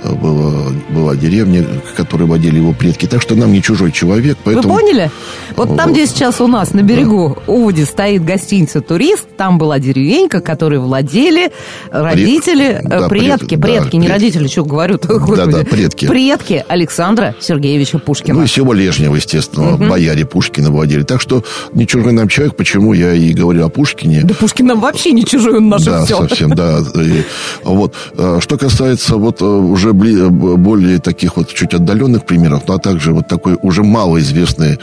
была, 0.04 0.72
была 0.90 1.16
деревня, 1.16 1.66
которой 1.96 2.28
водили 2.28 2.58
его 2.58 2.74
предки. 2.74 3.06
Так 3.06 3.22
что 3.22 3.36
нам 3.36 3.52
не 3.52 3.62
чужой 3.62 3.92
человек, 3.92 4.38
поэтому... 4.44 4.74
Вы 4.74 4.80
поняли? 4.82 5.12
Вот 5.56 5.76
там, 5.78 5.94
где 5.94 6.06
сейчас 6.08 6.42
у 6.42 6.48
нас 6.48 6.74
на 6.74 6.82
берегу 6.82 7.38
да. 7.46 7.54
Уводи 7.54 7.86
стоит 7.86 8.24
гостиница 8.24 8.82
«Турист», 8.82 9.26
там 9.38 9.58
была 9.58 9.80
деревенька, 9.80 10.42
которой 10.42 10.80
владели 10.80 11.52
родители, 11.92 12.80
Пред... 12.82 12.90
да, 12.90 13.08
предки, 13.08 13.56
пред... 13.56 13.62
предки, 13.62 13.92
да, 13.92 13.98
не 13.98 14.08
пред... 14.08 14.12
родители, 14.12 14.48
что 14.48 14.66
говорю 14.66 14.98
Да, 14.98 15.46
да, 15.46 15.64
предки. 15.64 16.08
Предки 16.08 16.64
Александра 16.68 17.36
Сергеевича 17.40 18.00
Пушкина. 18.00 18.40
Ну, 18.40 18.44
и 18.44 18.48
село 18.48 18.74
Лежнево, 18.74 19.16
естественно, 19.16 19.76
угу. 19.76 19.86
бояре 19.86 20.26
Пушкина 20.26 20.72
владели. 20.72 21.04
Так 21.04 21.22
что 21.22 21.44
не 21.74 21.88
чужой 21.88 22.14
нам 22.14 22.28
человек, 22.28 22.56
почему 22.56 22.94
я 22.94 23.14
и 23.14 23.34
говорю 23.34 23.66
о 23.66 23.70
Пушкине. 23.70 24.22
Да 24.24 24.34
Пушкин 24.34 24.68
нам 24.68 24.80
вообще 24.80 25.12
не 25.12 25.24
чужой, 25.26 25.58
он 25.58 25.70
наше 25.70 25.86
да, 25.86 26.06
все. 26.06 26.28
Совсем, 26.34 26.50
да. 26.52 26.80
И, 26.96 27.24
вот. 27.64 27.96
Что 28.40 28.58
касается 28.58 29.18
вот 29.18 29.42
уже 29.42 29.94
более 29.94 31.00
таких 31.00 31.38
вот 31.38 31.54
чуть 31.54 31.74
отдаленных 31.74 32.26
примеров, 32.26 32.64
ну, 32.68 32.74
а 32.76 32.80
также 32.80 33.14
вот 33.14 33.28
такой 33.28 33.58
уже 33.62 33.84
малоизвестный 33.84 34.80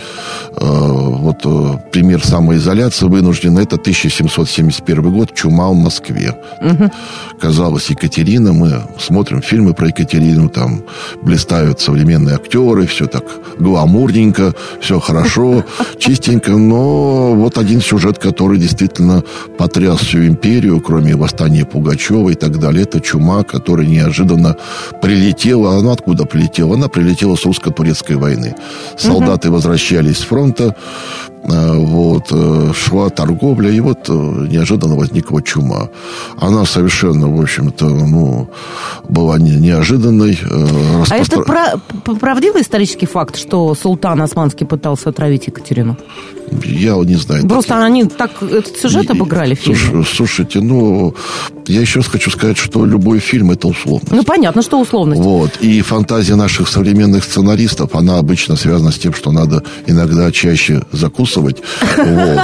вот 0.57 1.43
пример 1.91 2.25
самоизоляции 2.25 3.07
вынужденной, 3.07 3.65
это 3.65 3.77
1771 3.77 5.13
год, 5.13 5.35
чума 5.35 5.69
в 5.69 5.75
Москве. 5.75 6.37
Угу. 6.61 6.91
Казалось, 7.41 7.91
Екатерина, 7.91 8.53
мы 8.53 8.83
смотрим 8.99 9.43
фильмы 9.43 9.75
про 9.75 9.89
Екатерину, 9.89 10.49
там 10.49 10.83
блистают 11.23 11.81
современные 11.81 12.37
актеры, 12.37 12.87
все 12.87 13.07
так 13.07 13.25
гламурненько, 13.59 14.55
все 14.81 15.01
хорошо, 15.01 15.65
чистенько, 15.99 16.53
но 16.53 17.35
вот 17.35 17.59
один 17.59 17.81
сюжет, 17.81 18.19
который 18.19 18.59
действительно 18.59 19.23
потряс 19.59 20.01
всю 20.01 20.27
империю, 20.27 20.81
кроме 20.81 21.17
восстания 21.31 21.65
Пугачева 21.65 22.31
и 22.31 22.35
так 22.35 22.59
далее, 22.59 22.83
это 22.83 23.01
чума, 23.01 23.45
которая 23.45 23.87
неожиданно 23.87 24.57
прилетела, 25.01 25.77
она 25.77 25.93
откуда 25.93 26.25
прилетела? 26.25 26.75
Она 26.75 26.89
прилетела 26.89 27.37
с 27.37 27.45
русско-турецкой 27.45 28.17
войны. 28.17 28.57
Солдаты 28.99 29.49
угу. 29.49 29.57
возвращались 29.57 30.19
с 30.19 30.23
фронта, 30.23 30.75
вот, 31.45 32.27
э, 32.31 32.73
шла 32.75 33.09
торговля, 33.11 33.71
и 33.71 33.81
вот 33.81 34.09
э, 34.09 34.13
неожиданно 34.13 34.95
возникла 34.95 35.43
чума. 35.43 35.89
Она 36.39 36.65
совершенно, 36.67 37.29
в 37.29 37.41
общем-то, 37.41 37.87
ну, 37.87 38.51
была 39.09 39.39
не, 39.39 39.57
неожиданной. 39.57 40.39
э, 40.43 41.05
А 41.09 41.17
это 41.17 41.41
про- 41.41 41.81
правдивый 42.21 42.63
исторический 42.63 43.07
факт, 43.07 43.37
что 43.37 43.75
султан 43.75 44.21
Османский 44.21 44.67
пытался 44.67 45.09
отравить 45.11 45.47
Екатерину? 45.47 45.97
Я 46.65 46.95
не 46.97 47.15
знаю. 47.15 47.47
Просто 47.49 47.83
они 47.85 48.05
так 48.05 48.43
этот 48.43 48.77
сюжет 48.77 49.09
обыграли 49.11 49.55
в 49.55 49.59
фильме. 49.61 49.79
Слуш- 49.79 50.17
Слушайте, 50.17 50.61
ну, 50.61 51.15
я 51.69 51.81
еще 51.81 52.01
раз 52.01 52.09
хочу 52.09 52.31
сказать, 52.31 52.59
что 52.59 52.85
любой 52.85 53.21
фильм– 53.21 53.51
это 53.53 53.69
условность. 53.69 54.11
Ну, 54.11 54.25
понятно, 54.25 54.61
что 54.63 54.81
условность. 54.81 55.21
Вот. 55.23 55.53
И 55.61 55.81
фантазия 55.81 56.35
наших 56.35 56.69
современных 56.69 57.23
сценаристов, 57.25 57.95
она 57.95 58.19
обычно 58.19 58.57
связана 58.57 58.91
с 58.91 58.99
тем, 58.99 59.15
что 59.15 59.31
надо 59.31 59.63
иногда 59.87 60.31
чаще 60.33 60.83
закусывать. 60.93 61.30
Вот. 61.37 62.41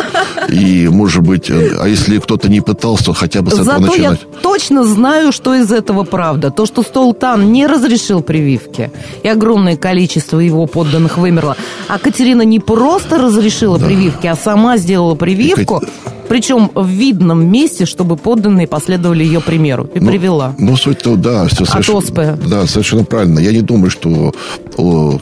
И, 0.49 0.89
может 0.89 1.23
быть, 1.23 1.51
э, 1.51 1.77
а 1.81 1.89
если 1.89 2.19
кто-то 2.19 2.49
не 2.49 2.61
пытался, 2.61 3.13
хотя 3.13 3.43
бы 3.43 3.51
с 3.51 3.55
этого 3.55 3.65
Зато 3.65 3.95
я 3.95 4.11
начинать. 4.11 4.43
точно 4.43 4.85
знаю, 4.85 5.33
что 5.33 5.55
из 5.55 5.73
этого 5.73 6.05
правда. 6.05 6.51
То, 6.51 6.67
что 6.67 6.83
Султан 6.83 7.53
не 7.53 7.67
разрешил 7.67 8.23
прививки, 8.23 8.91
и 9.23 9.29
огромное 9.29 9.77
количество 9.77 10.39
его 10.39 10.67
подданных 10.67 11.19
вымерло. 11.19 11.57
А 11.89 11.99
Катерина 11.99 12.43
не 12.43 12.61
просто 12.61 13.19
разрешила 13.19 13.79
прививки, 13.79 14.27
а 14.27 14.37
сама 14.37 14.77
сделала 14.77 15.15
прививку, 15.15 15.83
причем 16.29 16.71
в 16.75 16.87
видном 16.87 17.47
месте, 17.51 17.87
чтобы 17.87 18.17
подданные 18.17 18.67
последовали 18.67 19.25
ее 19.25 19.41
примеру. 19.41 19.89
И 19.95 20.01
привела. 20.01 20.55
Ну, 20.59 20.77
суть-то, 20.77 21.17
да, 21.17 21.47
все 21.47 21.65
совершенно, 21.65 21.99
оспы. 21.99 22.39
да, 22.49 22.67
совершенно 22.67 23.05
правильно. 23.05 23.39
Я 23.39 23.53
не 23.53 23.63
думаю, 23.63 23.91
что, 23.91 24.33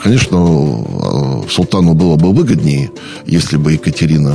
конечно, 0.02 0.84
султану 1.48 1.94
было 1.94 2.16
бы 2.16 2.32
выгоднее, 2.32 2.90
если 3.26 3.56
бы 3.56 3.72
Екатерина, 3.72 4.34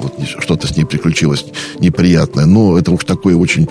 вот, 0.00 0.14
что-то 0.40 0.66
с 0.66 0.76
ней 0.76 0.84
приключилось 0.84 1.44
неприятное. 1.78 2.46
Но 2.46 2.78
это 2.78 2.90
уж 2.92 3.04
такое 3.04 3.36
очень... 3.36 3.68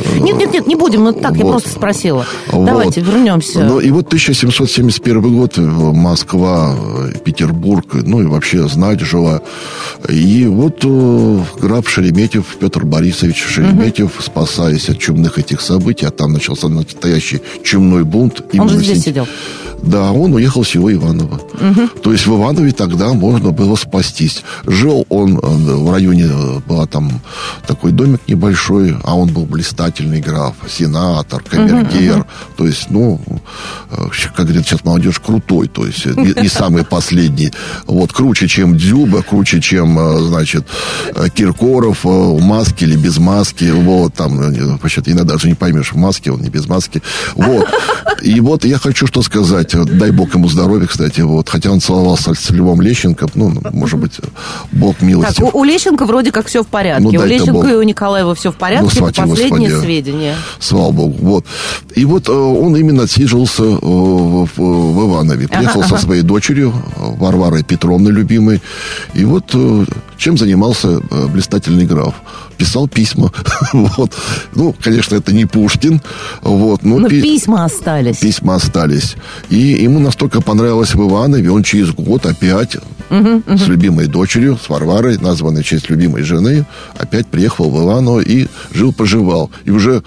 э, 0.00 0.18
Нет, 0.18 0.36
нет, 0.38 0.52
нет, 0.52 0.66
не 0.66 0.74
будем. 0.74 1.04
Ну 1.04 1.12
так, 1.12 1.36
я 1.36 1.44
Вот. 1.44 1.50
просто 1.52 1.70
спросила. 1.70 2.26
Вот. 2.52 2.66
Давайте 2.66 3.00
вернемся. 3.00 3.60
Ну 3.64 3.80
и 3.80 3.90
вот 3.90 4.06
1771 4.06 5.20
год, 5.36 5.58
э, 5.58 5.60
Москва, 5.62 6.74
э, 6.76 7.18
Петербург, 7.24 7.86
ну 7.92 8.22
и 8.22 8.26
вообще 8.26 8.66
знать 8.68 9.00
жила. 9.00 9.40
И 10.08 10.46
вот 10.46 10.84
граф 11.60 11.88
Шереметьев, 11.88 12.44
Петр 12.60 12.84
Борисович 12.84 13.36
Шереметьев, 13.44 14.12
спасаясь 14.20 14.88
от 14.88 14.98
чумных 14.98 15.38
этих 15.38 15.60
событий, 15.60 16.06
а 16.06 16.10
там 16.10 16.32
начался 16.32 16.68
настоящий 16.68 17.40
чумной 17.62 18.04
бунт. 18.04 18.42
Он 18.58 18.68
же 18.68 18.76
здесь 18.78 18.98
сентя- 18.98 19.02
сидел. 19.04 19.28
Да, 19.82 20.10
он 20.12 20.34
уехал 20.34 20.64
с 20.64 20.70
его 20.70 20.92
Иваново. 20.92 21.40
То 22.02 22.12
есть 22.12 22.26
в 22.26 22.36
Иванове 22.36 22.72
тогда 22.72 23.12
можно 23.12 23.50
было 23.50 23.76
спастись. 23.76 24.42
Жил 24.66 25.06
он 25.08 25.38
э, 25.38 25.40
в 25.40 25.92
районе, 25.92 26.24
э, 26.24 26.60
был 26.66 26.86
там 26.86 27.20
такой 27.66 27.92
домик 27.92 28.20
небольшой, 28.26 28.96
а 29.04 29.16
он 29.16 29.28
был 29.32 29.44
блистательный 29.44 30.20
граф, 30.20 30.54
сенатор, 30.68 31.42
камергер. 31.42 32.26
То 32.56 32.66
есть, 32.66 32.90
ну, 32.90 33.20
э, 33.90 34.08
как 34.34 34.46
говорят 34.46 34.66
сейчас 34.66 34.84
молодежь, 34.84 35.20
крутой. 35.20 35.68
То 35.68 35.86
есть, 35.86 36.06
не, 36.06 36.34
не 36.40 36.48
самый 36.48 36.84
последний. 36.84 37.52
Вот, 37.86 38.12
круче, 38.12 38.48
чем 38.48 38.76
Дзюба, 38.76 39.22
круче, 39.22 39.60
чем, 39.60 39.98
значит, 40.26 40.66
Киркоров, 41.34 42.04
в 42.04 42.40
маске 42.40 42.86
или 42.86 42.96
без 42.96 43.18
маски. 43.18 43.70
Вот, 43.70 44.14
там, 44.14 44.38
вообще, 44.78 45.02
иногда 45.06 45.34
даже 45.34 45.48
не 45.48 45.54
поймешь, 45.54 45.92
в 45.92 45.96
маске 45.96 46.32
он, 46.32 46.40
не 46.40 46.48
без 46.48 46.66
маски. 46.66 47.02
Вот. 47.34 47.66
И 48.22 48.40
вот 48.40 48.64
я 48.64 48.78
хочу 48.78 49.06
что 49.06 49.22
сказать. 49.22 49.65
Вот 49.74 49.98
Дай 49.98 50.10
бог 50.10 50.34
ему 50.34 50.48
здоровья, 50.48 50.86
кстати. 50.86 51.20
Вот. 51.22 51.48
Хотя 51.48 51.70
он 51.70 51.80
целовался 51.80 52.34
с 52.34 52.50
Львом 52.50 52.80
Лещенко. 52.80 53.26
Ну, 53.34 53.52
может 53.72 53.98
быть, 53.98 54.18
бог 54.72 54.94
Так, 54.96 55.02
милости. 55.02 55.42
у, 55.42 55.50
у 55.58 55.64
Лещенко 55.64 56.04
вроде 56.06 56.32
как 56.32 56.46
все 56.46 56.62
в 56.62 56.66
порядке. 56.66 57.02
Ну, 57.02 57.08
у 57.10 57.24
Лещенко 57.24 57.52
бог. 57.52 57.68
и 57.68 57.74
у 57.74 57.82
Николаева 57.82 58.34
все 58.34 58.52
в 58.52 58.56
порядке. 58.56 58.82
Ну, 59.00 59.06
это 59.08 59.14
слава 59.16 59.30
последние 59.30 59.70
Господи. 59.70 59.84
сведения. 59.84 60.34
Слава 60.58 60.90
богу. 60.92 61.16
Вот. 61.20 61.46
И 61.94 62.04
вот 62.04 62.28
э, 62.28 62.32
он 62.32 62.76
именно 62.76 63.04
отсиживался 63.04 63.62
э, 63.62 63.68
в, 63.80 64.48
в- 64.56 65.06
Иванове. 65.10 65.48
Приехал 65.48 65.80
Ага, 65.80 65.88
со 65.88 65.94
ага. 65.96 66.04
своей 66.04 66.22
дочерью, 66.22 66.72
э, 66.96 67.00
Варварой 67.18 67.62
Петровной 67.62 68.12
любимой. 68.12 68.60
И 69.14 69.24
вот 69.24 69.54
чем 70.16 70.36
занимался 70.38 71.00
э, 71.10 71.26
блистательный 71.28 71.86
граф? 71.86 72.14
Писал 72.56 72.88
письма. 72.88 73.32
вот. 73.72 74.12
Ну, 74.54 74.74
конечно, 74.80 75.14
это 75.16 75.32
не 75.34 75.44
Пушкин. 75.44 76.00
Вот. 76.42 76.82
Но 76.82 76.98
Но 76.98 77.08
пи- 77.08 77.20
письма 77.22 77.64
остались. 77.64 78.16
письма 78.18 78.54
остались. 78.56 79.16
И 79.50 79.56
ему 79.58 79.98
настолько 80.00 80.40
понравилось 80.40 80.94
в 80.94 81.08
Иванове, 81.08 81.50
он 81.50 81.62
через 81.62 81.90
год 81.90 82.26
опять 82.26 82.76
с 83.08 83.66
любимой 83.68 84.06
дочерью, 84.06 84.58
с 84.62 84.68
Варварой, 84.68 85.18
названной 85.18 85.62
в 85.62 85.66
честь 85.66 85.90
любимой 85.90 86.22
жены, 86.22 86.64
опять 86.98 87.26
приехал 87.28 87.70
в 87.70 87.84
Иваново 87.84 88.20
и 88.20 88.48
жил-поживал. 88.72 89.50
И 89.64 89.70
уже 89.70 90.02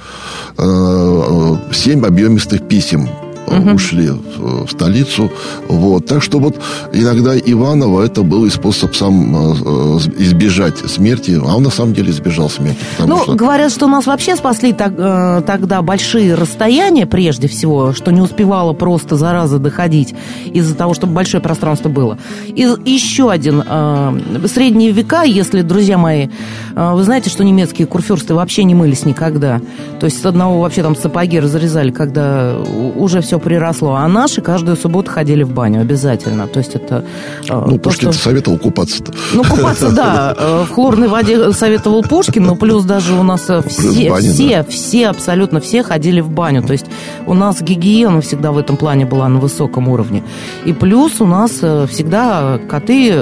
э, 0.57 0.63
э, 0.63 1.73
семь 1.73 2.05
объемистых 2.05 2.67
писем 2.67 3.07
э, 3.51 3.73
ушли 3.73 4.09
в, 4.09 4.65
в 4.65 4.71
столицу. 4.71 5.31
Вот. 5.67 6.05
Так 6.05 6.23
что 6.23 6.39
вот 6.39 6.59
иногда 6.93 7.37
Иваново 7.37 8.03
это 8.03 8.23
был 8.23 8.45
и 8.45 8.49
способ 8.49 8.95
сам 8.95 9.35
э, 9.35 9.55
э, 9.65 9.97
избежать 10.23 10.77
смерти, 10.77 11.39
а 11.41 11.55
он 11.55 11.63
на 11.63 11.69
самом 11.69 11.93
деле 11.93 12.11
избежал 12.11 12.49
смерти. 12.49 12.79
Ну, 12.99 13.23
что- 13.23 13.33
говорят, 13.35 13.71
что 13.71 13.87
нас 13.87 14.05
вообще 14.05 14.35
спасли 14.35 14.73
так- 14.73 14.93
э, 14.97 15.41
тогда 15.45 15.81
большие 15.81 16.35
расстояния, 16.35 17.05
прежде 17.05 17.47
всего, 17.47 17.93
что 17.93 18.11
не 18.11 18.21
успевала 18.21 18.73
просто 18.73 19.15
зараза 19.15 19.59
доходить 19.59 20.13
из-за 20.53 20.75
того, 20.75 20.93
чтобы 20.93 21.13
большое 21.13 21.41
пространство 21.41 21.89
было. 21.89 22.17
И 22.47 22.67
еще 22.85 23.29
один. 23.31 23.63
э, 23.65 24.19
средние 24.47 24.91
века, 24.91 25.23
если, 25.23 25.61
друзья 25.61 25.97
мои, 25.97 26.27
э, 26.75 26.91
вы 26.93 27.03
знаете, 27.03 27.29
что 27.29 27.43
немецкие 27.43 27.87
курфюрсты 27.87 28.33
вообще 28.33 28.63
не 28.63 28.75
мылись 28.75 29.05
никогда. 29.05 29.61
То 29.99 30.05
есть 30.05 30.21
с 30.21 30.25
одного 30.25 30.61
вообще 30.61 30.83
там 30.83 30.95
сапоги 30.95 31.39
разрезали, 31.39 31.91
когда 31.91 32.55
уже 32.95 33.21
все 33.21 33.38
приросло. 33.39 33.95
А 33.95 34.07
наши 34.07 34.41
каждую 34.41 34.77
субботу 34.77 35.11
ходили 35.11 35.43
в 35.43 35.51
баню 35.51 35.81
обязательно. 35.81 36.47
То 36.47 36.59
есть 36.59 36.75
это... 36.75 37.03
э, 37.49 37.63
Ну, 37.67 37.77
то, 37.77 37.89
Пушкин 37.89 38.11
что- 38.11 38.23
советовал 38.23 38.57
купаться 38.57 39.03
ну, 39.33 39.43
купаться, 39.43 39.91
да. 39.91 40.35
э, 40.37 40.63
В 40.69 40.73
хлорной 40.73 41.07
воде 41.07 41.51
советовал 41.53 42.03
Пушкин, 42.03 42.43
но 42.43 42.55
плюс 42.55 42.83
даже 42.83 43.13
у 43.13 43.23
нас 43.23 43.45
э, 43.49 43.61
все, 43.67 44.09
бани, 44.09 44.29
все, 44.29 44.63
все, 44.63 45.07
абсолютно 45.09 45.59
все 45.59 45.83
ходили 45.83 46.21
в 46.21 46.29
баню. 46.29 46.61
То 46.63 46.73
есть 46.73 46.85
у 47.25 47.33
нас 47.33 47.61
гигиена 47.61 48.21
всегда 48.21 48.51
в 48.51 48.57
этом 48.57 48.77
плане 48.77 49.05
была 49.05 49.27
на 49.29 49.39
высоком 49.39 49.87
уровне. 49.87 50.23
И 50.65 50.73
плюс 50.73 51.21
у 51.21 51.25
нас 51.25 51.51
всегда 51.51 52.59
коты, 52.69 53.13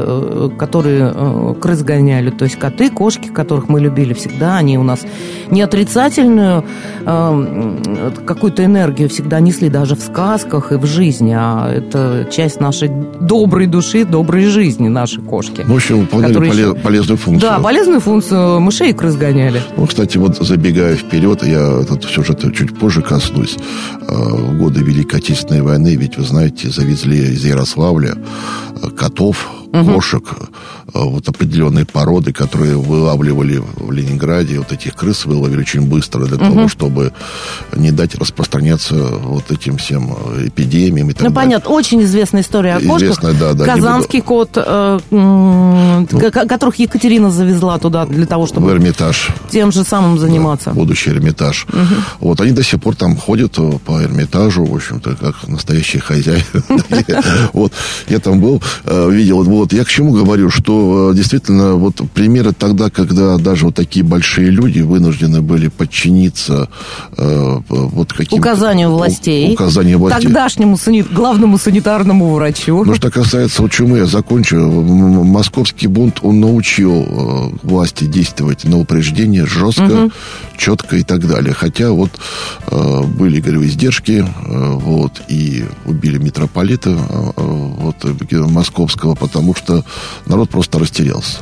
которые 0.58 1.56
крыс 1.62 1.84
гоняли, 1.84 2.30
то 2.30 2.46
есть 2.46 2.58
коты, 2.58 2.90
кошки, 2.90 3.28
которых 3.28 3.70
мы 3.70 3.80
любили 3.80 4.14
всегда, 4.14 4.58
они 4.58 4.78
у 4.78 4.84
нас 4.84 5.02
не 5.52 5.62
отрицательную 5.62 6.64
какую-то 8.26 8.64
энергию 8.66 9.10
всегда 9.10 9.40
несли 9.40 9.70
даже 9.70 9.96
в 9.96 10.00
сказках 10.08 10.72
и 10.72 10.76
в 10.76 10.86
жизни, 10.86 11.36
а 11.38 11.70
это 11.72 12.28
часть 12.32 12.60
нашей 12.60 12.90
доброй 13.22 13.68
души, 13.68 14.06
доброй 14.06 14.46
жизни, 14.46 14.88
наши 14.88 15.22
кошки. 15.22 15.62
В 15.66 15.74
общем, 15.76 16.00
выполняли 16.02 16.34
Которые 16.34 16.52
поле- 16.52 16.62
еще- 16.72 16.74
полезную 16.76 17.18
функцию. 17.18 17.50
Да, 17.52 17.60
полезную 17.60 18.00
функцию 18.00 18.60
мышей 18.60 18.90
и 18.90 18.94
крыс 18.94 19.16
гоняли. 19.16 19.62
Ну, 19.78 19.86
кстати, 19.88 20.18
вот 20.18 20.38
забегая 20.38 20.96
вперед, 20.96 21.44
я 21.44 21.82
этот 21.82 22.04
сюжет 22.06 22.42
чуть 22.56 22.78
позже 22.78 23.02
коснусь. 23.02 23.58
Э, 24.02 24.14
В 24.18 24.58
годы 24.58 24.82
Великой 24.82 25.20
Отечественной 25.20 25.62
войны, 25.62 25.96
ведь 25.96 26.18
вы 26.18 26.24
знаете, 26.24 26.70
завезли 26.70 27.18
из 27.34 27.46
Ярославля 27.46 28.16
э, 28.82 28.90
котов, 28.90 29.48
кошек, 29.74 30.24
э, 30.32 30.46
вот 30.94 31.28
определенные 31.28 31.86
породы, 31.86 32.32
которые 32.34 32.76
вылавливали 32.78 33.62
в 33.76 33.92
Ленинграде. 33.92 34.58
Вот 34.60 34.72
этих 34.72 34.96
крыс 34.96 35.26
выловили 35.26 35.60
очень 35.60 35.82
быстро 35.82 36.26
для 36.26 36.38
того, 36.38 36.68
чтобы 36.68 37.14
не 37.76 37.92
дать 37.92 38.16
распространяться 38.16 38.96
вот 38.96 39.52
этим 39.52 39.78
всем 39.78 40.16
э, 40.36 40.48
эпидемиям 40.48 41.10
и 41.10 41.14
так 41.14 41.24
Ну, 41.24 41.30
далее. 41.30 41.36
понятно, 41.60 41.72
очень 41.72 42.02
известная 42.04 42.42
история 42.42 42.76
о 42.76 42.80
кошках. 42.80 43.02
Известная, 43.02 43.34
да, 43.34 43.54
да, 43.54 43.66
Казанский 43.66 44.22
кот, 44.22 44.52
э, 44.56 45.00
ко- 46.32 46.48
которых 46.48 46.76
Екатерина 46.78 47.30
завезла 47.32 47.78
туда 47.80 48.06
для 48.06 48.26
того, 48.26 48.46
В 48.46 48.50
чтобы 48.50 48.72
Эрмитаж. 48.72 49.30
тем 49.50 49.72
же 49.72 49.84
самым 49.84 50.18
заниматься. 50.20 50.72
будущий 50.72 51.10
Эрмитаж. 51.12 51.68
Вот 52.20 52.42
они 52.42 52.52
до 52.52 52.64
сих 52.64 52.80
пор 52.82 52.96
там 52.96 53.16
ходят 53.18 53.58
э, 53.58 53.72
по 53.86 54.02
Эрмитажу, 54.04 54.66
в 54.66 54.74
общем-то, 54.76 55.16
как 55.16 55.48
настоящие 55.48 56.02
хозяева. 56.02 56.44
Вот, 57.54 57.74
я 58.10 58.20
там 58.20 58.40
был, 58.40 58.62
э, 58.86 59.10
видел. 59.12 59.44
Вот, 59.44 59.74
я 59.74 59.84
к 59.84 59.88
чему 59.90 60.12
говорю, 60.14 60.50
что 60.50 60.77
э, 61.12 61.16
действительно, 61.16 61.76
вот 61.76 62.02
примеры 62.14 62.54
тогда, 62.54 62.90
когда 62.90 63.38
даже 63.38 63.66
вот 63.66 63.76
такие 63.76 64.04
большие 64.04 64.50
люди 64.50 64.80
вынуждены 64.82 65.42
были 65.42 65.68
подчиниться 65.68 66.70
э, 67.18 67.62
вот 67.68 68.14
каким 68.14 68.40
Указанию 68.40 68.92
властей. 68.92 69.54
Указанию 69.54 70.00
властей. 70.00 70.24
Тогдашнему 70.24 70.78
сани- 70.78 71.02
главному 71.02 71.58
санитарному 71.58 72.34
врачу. 72.34 72.84
Ну, 72.86 72.96
что 72.96 73.10
касается 73.12 73.62
вот 73.62 73.72
чумы, 73.72 74.00
я 74.00 74.06
закончу. 74.06 74.58
Московский 74.58 75.88
бунт, 75.88 76.20
он 76.22 76.40
научил 76.40 77.06
э, 77.08 77.50
власти 77.64 78.06
действовать 78.06 78.66
на 78.66 78.78
упреждение 78.80 79.46
жестко, 79.46 80.10
четко 80.58 80.98
и 80.98 81.04
так 81.04 81.28
далее. 81.28 81.54
Хотя 81.54 81.92
вот 81.92 82.12
э, 82.68 83.04
были, 83.04 83.40
говорю, 83.40 83.64
издержки, 83.64 84.24
э, 84.26 84.72
вот, 84.74 85.22
и 85.30 85.66
убили 85.86 86.18
митрополита 86.18 86.90
э, 86.90 87.32
вот, 87.38 87.96
московского, 88.32 89.16
потому 89.16 89.56
что 89.56 89.84
народ 90.26 90.50
просто 90.50 90.67
растерялся. 90.76 91.40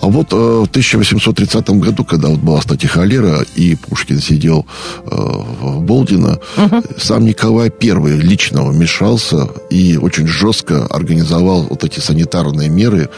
А 0.00 0.06
вот 0.06 0.32
в 0.32 0.64
1830 0.64 1.70
году, 1.70 2.04
когда 2.04 2.28
вот 2.28 2.40
была, 2.40 2.60
кстати, 2.60 2.86
холера, 2.86 3.44
и 3.54 3.76
Пушкин 3.76 4.20
сидел 4.20 4.66
в 5.04 5.80
Болдино, 5.80 6.38
угу. 6.56 6.82
сам 6.98 7.24
Николай 7.24 7.70
I 7.70 8.20
лично 8.20 8.64
вмешался 8.64 9.48
и 9.70 9.96
очень 9.96 10.26
жестко 10.26 10.86
организовал 10.86 11.66
вот 11.68 11.84
эти 11.84 12.00
санитарные 12.00 12.68
меры, 12.68 13.08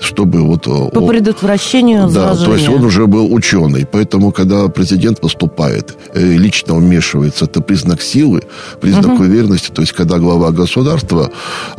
чтобы 0.00 0.42
вот... 0.42 0.64
По 0.64 1.06
предотвращению 1.06 2.08
Да, 2.08 2.36
то 2.36 2.54
есть 2.54 2.68
он 2.68 2.84
уже 2.84 3.06
был 3.06 3.32
ученый, 3.32 3.86
поэтому, 3.90 4.32
когда 4.32 4.68
президент 4.68 5.22
выступает, 5.22 5.96
лично 6.14 6.74
вмешивается, 6.74 7.44
это 7.44 7.60
признак 7.60 8.02
силы, 8.02 8.42
признак 8.80 9.14
угу. 9.14 9.24
уверенности. 9.24 9.70
То 9.70 9.82
есть, 9.82 9.92
когда 9.92 10.18
глава 10.18 10.50
государства 10.50 11.30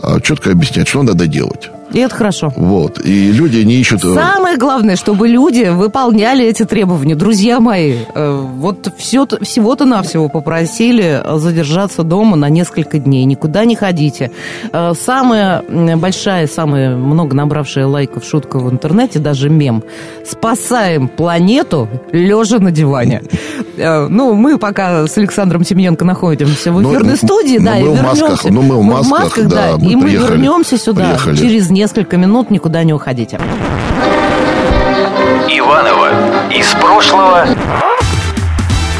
а, 0.01 0.19
четко 0.21 0.51
объясняет, 0.51 0.87
что 0.87 1.03
надо 1.03 1.27
делать. 1.27 1.69
И 1.91 1.99
это 1.99 2.15
хорошо. 2.15 2.53
Вот. 2.55 3.03
И 3.03 3.31
люди 3.31 3.57
не 3.59 3.75
ищут... 3.75 4.03
Э, 4.03 4.13
Самое 4.13 4.57
главное, 4.57 4.95
чтобы 4.95 5.27
люди 5.27 5.69
выполняли 5.69 6.45
эти 6.45 6.65
требования. 6.65 7.15
Друзья 7.15 7.59
мои, 7.59 7.97
э, 8.13 8.31
вот 8.55 8.93
все, 8.97 9.27
всего-то 9.41 9.85
навсего 9.85 10.29
попросили 10.29 11.21
задержаться 11.37 12.03
дома 12.03 12.37
на 12.37 12.49
несколько 12.49 12.99
дней. 12.99 13.25
Никуда 13.25 13.65
не 13.65 13.75
ходите. 13.75 14.31
Э, 14.71 14.93
самая 14.93 15.63
большая, 15.95 16.47
самая 16.47 16.95
много 16.95 17.35
набравшая 17.35 17.87
лайков 17.87 18.23
шутка 18.23 18.59
в 18.59 18.71
интернете, 18.71 19.19
даже 19.19 19.49
мем. 19.49 19.83
Спасаем 20.29 21.07
планету, 21.07 21.87
лежа 22.11 22.59
на 22.59 22.71
диване. 22.71 23.23
Ну, 23.77 24.33
мы 24.33 24.57
пока 24.57 25.07
с 25.07 25.17
Александром 25.17 25.63
Семененко 25.63 26.05
находимся 26.05 26.71
в 26.71 26.81
эфирной 26.81 27.11
но, 27.11 27.15
студии, 27.15 27.57
но 27.57 27.65
да, 27.65 27.79
и 27.79 27.83
вернемся. 27.83 28.25
Масках, 28.25 28.51
но 28.51 28.61
мы 28.61 28.75
в 28.77 28.83
масках, 28.83 29.05
в 29.05 29.09
масках 29.09 29.47
да, 29.47 29.77
да, 29.77 29.85
и 29.85 29.95
мы 29.95 30.11
вернемся 30.11 30.77
сюда 30.77 31.17
приехали. 31.17 31.35
через 31.37 31.69
несколько 31.79 32.17
минут, 32.17 32.51
никуда 32.51 32.83
не 32.83 32.93
уходите. 32.93 33.37
Иванова 35.47 36.09
из 36.51 36.67
прошлого. 36.73 37.47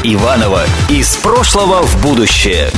Иванова 0.02 0.62
из 0.88 1.14
прошлого 1.18 1.82
в 1.82 2.02
будущее. 2.02 2.70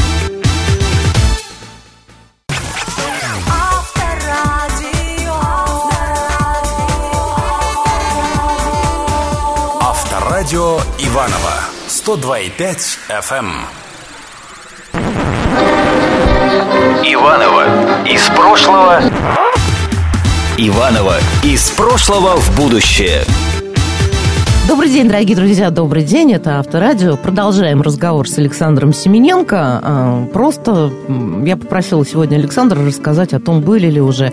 Авторадио 9.81 10.81
Иванова 10.99 11.55
102,5 11.87 12.99
FM. 13.09 13.51
Иванова 17.05 18.05
из 18.05 18.23
прошлого. 18.31 19.01
Иванова 20.69 21.17
из 21.43 21.71
прошлого 21.71 22.37
в 22.37 22.57
будущее. 22.57 23.25
Добрый 24.69 24.91
день, 24.91 25.09
дорогие 25.09 25.35
друзья, 25.35 25.71
добрый 25.71 26.05
день. 26.05 26.33
Это 26.35 26.61
Авторадио. 26.61 27.17
Продолжаем 27.17 27.83
разговор 27.83 28.29
с 28.29 28.39
Александром 28.39 28.93
Семененко. 28.93 29.57
А, 29.59 30.27
просто 30.33 30.93
я 31.45 31.57
попросила 31.57 32.07
сегодня 32.07 32.37
Александра 32.37 32.81
рассказать 32.85 33.33
о 33.33 33.41
том, 33.41 33.61
были 33.61 33.89
ли 33.89 34.01
уже 34.01 34.33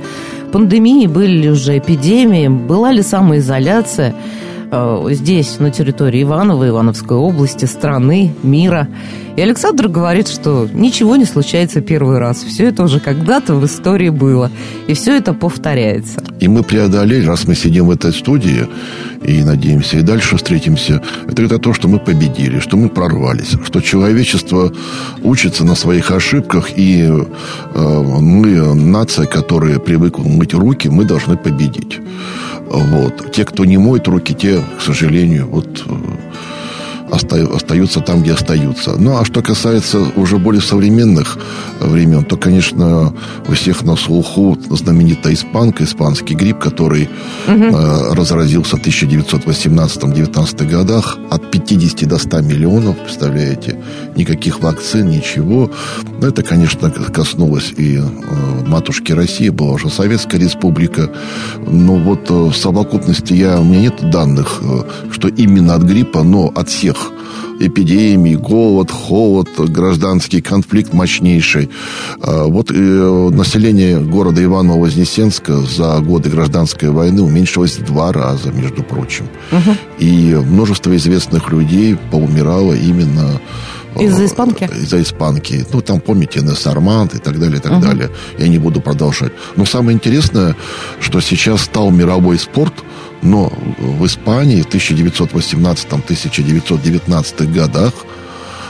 пандемии, 0.52 1.08
были 1.08 1.32
ли 1.32 1.50
уже 1.50 1.80
эпидемии, 1.80 2.48
была 2.48 2.92
ли 2.92 3.02
самоизоляция 3.02 4.14
здесь, 5.12 5.60
на 5.60 5.72
территории 5.72 6.24
Иванова, 6.24 6.68
Ивановской 6.68 7.18
области, 7.18 7.66
страны, 7.66 8.34
мира. 8.44 8.88
И 9.36 9.42
Александр 9.42 9.88
говорит, 9.88 10.28
что 10.28 10.68
ничего 10.74 11.16
не 11.16 11.26
случается 11.26 11.82
первый 11.82 12.20
раз. 12.20 12.44
Все 12.44 12.66
это 12.66 12.84
уже 12.84 13.00
когда-то 13.00 13.56
в 13.56 13.66
истории 13.66 14.10
было. 14.10 14.52
И 14.88 14.94
все 14.94 15.16
это 15.16 15.34
повторяется. 15.34 16.22
И 16.40 16.48
мы 16.48 16.64
преодолели, 16.64 17.26
раз 17.26 17.48
мы 17.48 17.56
сидим 17.56 17.88
в 17.88 17.92
этой 17.92 18.12
студии 18.12 18.68
и 19.24 19.44
надеемся, 19.44 19.98
и 19.98 20.02
дальше 20.02 20.38
встретимся, 20.38 21.02
это 21.28 21.44
это 21.44 21.58
то, 21.58 21.74
что 21.74 21.88
мы 21.88 22.00
победили, 22.00 22.60
что 22.60 22.78
мы 22.78 22.90
прорвались, 22.90 23.56
что 23.66 23.82
человечество 23.82 24.72
учится 25.24 25.66
на 25.66 25.76
своих 25.76 26.12
ошибках, 26.12 26.78
и 26.78 27.04
э, 27.04 28.04
мы, 28.22 28.76
нация, 28.76 29.26
которая 29.26 29.80
привыкла 29.80 30.24
мыть 30.24 30.54
руки, 30.54 30.90
мы 30.90 31.06
должны 31.06 31.36
победить. 31.36 32.00
Вот. 32.70 33.32
Те, 33.32 33.46
кто 33.46 33.66
не 33.66 33.78
моет 33.78 34.08
руки, 34.08 34.34
те, 34.34 34.59
к 34.78 34.82
сожалению, 34.82 35.48
вот 35.48 35.84
э, 35.86 35.92
остаются 37.12 38.02
там, 38.02 38.22
где 38.22 38.34
остаются. 38.34 38.96
Ну, 38.98 39.18
а 39.18 39.26
что 39.26 39.42
касается 39.42 40.00
уже 40.16 40.38
более 40.38 40.62
современных 40.62 41.38
времен, 41.80 42.24
то, 42.24 42.38
конечно, 42.38 43.14
у 43.48 43.52
всех 43.54 43.84
на 43.84 43.96
слуху 43.96 44.58
знаменитая 44.70 45.34
испанка, 45.34 45.84
испанский 45.84 46.36
грипп, 46.36 46.60
который 46.60 47.10
угу. 47.48 47.64
э, 47.64 48.14
разразился 48.14 48.78
в 48.78 48.82
1918-19 48.82 50.70
годах 50.70 51.18
от 51.30 51.52
50 51.52 52.08
до 52.08 52.18
100 52.18 52.42
миллионов, 52.42 52.98
представляете? 52.98 53.80
Никаких 54.16 54.60
вакцин, 54.60 55.10
ничего. 55.10 55.72
Но 56.20 56.28
это, 56.28 56.44
конечно, 56.44 56.92
коснулось 56.92 57.74
и 57.78 57.98
э, 57.98 58.68
матушки 58.68 59.12
России, 59.14 59.50
была 59.50 59.72
уже 59.72 59.90
Советская 59.90 60.40
Республика. 60.40 61.10
Но 61.66 61.96
вот 61.96 62.30
э, 62.30 62.34
в 62.34 62.54
совокупности 62.54 63.34
я, 63.34 63.60
у 63.60 63.64
меня 63.64 63.82
нет 63.82 64.10
данных, 64.10 64.62
э, 64.62 64.84
что 65.12 65.28
именно 65.28 65.76
от 65.76 65.84
гриппа, 65.84 66.24
но 66.24 66.52
от 66.56 66.70
всех 66.70 66.99
эпидемии, 67.60 68.36
голод, 68.36 68.92
холод, 68.92 69.50
гражданский 69.58 70.42
конфликт 70.42 70.94
мощнейший. 70.94 71.70
А, 72.22 72.46
вот 72.46 72.72
э, 72.72 73.30
население 73.32 74.00
города 74.00 74.44
Иваново-Вознесенска 74.44 75.58
за 75.62 76.00
годы 76.00 76.30
гражданской 76.30 76.90
войны 76.90 77.22
уменьшилось 77.22 77.78
в 77.78 77.86
два 77.86 78.12
раза, 78.12 78.52
между 78.52 78.84
прочим. 78.84 79.28
Угу. 79.52 79.76
И 80.00 80.36
множество 80.36 80.96
известных 80.96 81.52
людей 81.52 81.98
поумирало 82.12 82.74
именно 82.74 83.40
из-за 84.00 84.26
испанки? 84.26 84.64
Из-за 84.64 85.02
испанки. 85.02 85.66
Ну, 85.74 85.82
там, 85.82 86.00
помните, 86.00 86.42
Несармант 86.42 87.16
и 87.16 87.18
так 87.20 87.40
далее, 87.40 87.58
и 87.58 87.62
так 87.62 87.74
угу. 87.74 87.82
далее. 87.82 88.10
Я 88.38 88.48
не 88.48 88.58
буду 88.58 88.82
продолжать. 88.82 89.34
Но 89.56 89.66
самое 89.66 89.96
интересное, 89.96 90.56
что 91.00 91.20
сейчас 91.22 91.64
стал 91.64 91.92
мировой 91.92 92.38
спорт, 92.38 92.74
но 93.22 93.52
в 93.78 94.06
Испании 94.06 94.62
в 94.62 94.68
1918-1919 94.68 97.54
годах 97.54 97.94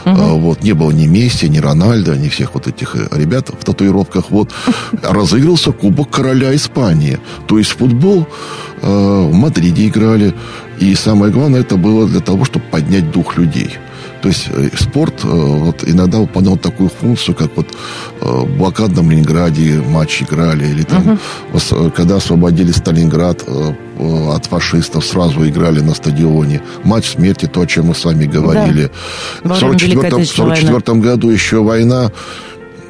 Угу. 0.05 0.15
Вот, 0.15 0.63
не 0.63 0.73
было 0.73 0.91
ни 0.91 1.07
Месси, 1.07 1.49
ни 1.49 1.59
Рональда, 1.59 2.15
ни 2.15 2.29
всех 2.29 2.53
вот 2.53 2.67
этих 2.67 2.95
э, 2.95 3.07
ребят 3.11 3.49
в 3.49 3.63
татуировках. 3.63 4.29
Вот, 4.29 4.53
разыгрался 5.03 5.71
Кубок 5.71 6.09
Короля 6.09 6.55
Испании. 6.55 7.19
То 7.47 7.57
есть 7.57 7.71
футбол 7.71 8.27
э, 8.81 8.87
в 8.87 9.33
Мадриде 9.33 9.87
играли. 9.87 10.33
И 10.79 10.95
самое 10.95 11.31
главное, 11.31 11.61
это 11.61 11.75
было 11.75 12.07
для 12.07 12.21
того, 12.21 12.45
чтобы 12.45 12.65
поднять 12.71 13.11
дух 13.11 13.37
людей. 13.37 13.77
То 14.21 14.27
есть 14.27 14.49
э, 14.49 14.69
спорт 14.77 15.23
э, 15.23 15.27
вот, 15.27 15.87
иногда 15.87 16.17
выполнял 16.17 16.57
такую 16.57 16.89
функцию, 16.89 17.35
как 17.35 17.55
вот 17.55 17.67
э, 18.21 18.25
в 18.25 18.57
блокадном 18.57 19.09
Ленинграде 19.11 19.81
матч 19.81 20.23
играли, 20.23 20.67
или 20.67 20.83
там, 20.83 21.19
uh-huh. 21.53 21.91
когда 21.91 22.17
освободили 22.17 22.71
Сталинград 22.71 23.43
от 23.47 24.45
фашистов, 24.45 25.05
сразу 25.05 25.47
играли 25.47 25.81
на 25.81 25.93
стадионе. 25.93 26.61
Матч 26.83 27.15
смерти, 27.15 27.47
то, 27.47 27.61
о 27.61 27.65
чем 27.65 27.87
мы 27.87 27.95
с 27.95 28.05
вами 28.05 28.25
говорили. 28.25 28.91
Да. 29.43 29.55
В 29.55 29.57
1944 29.57 30.99
году 30.99 31.29
еще 31.29 31.61
война 31.61 32.11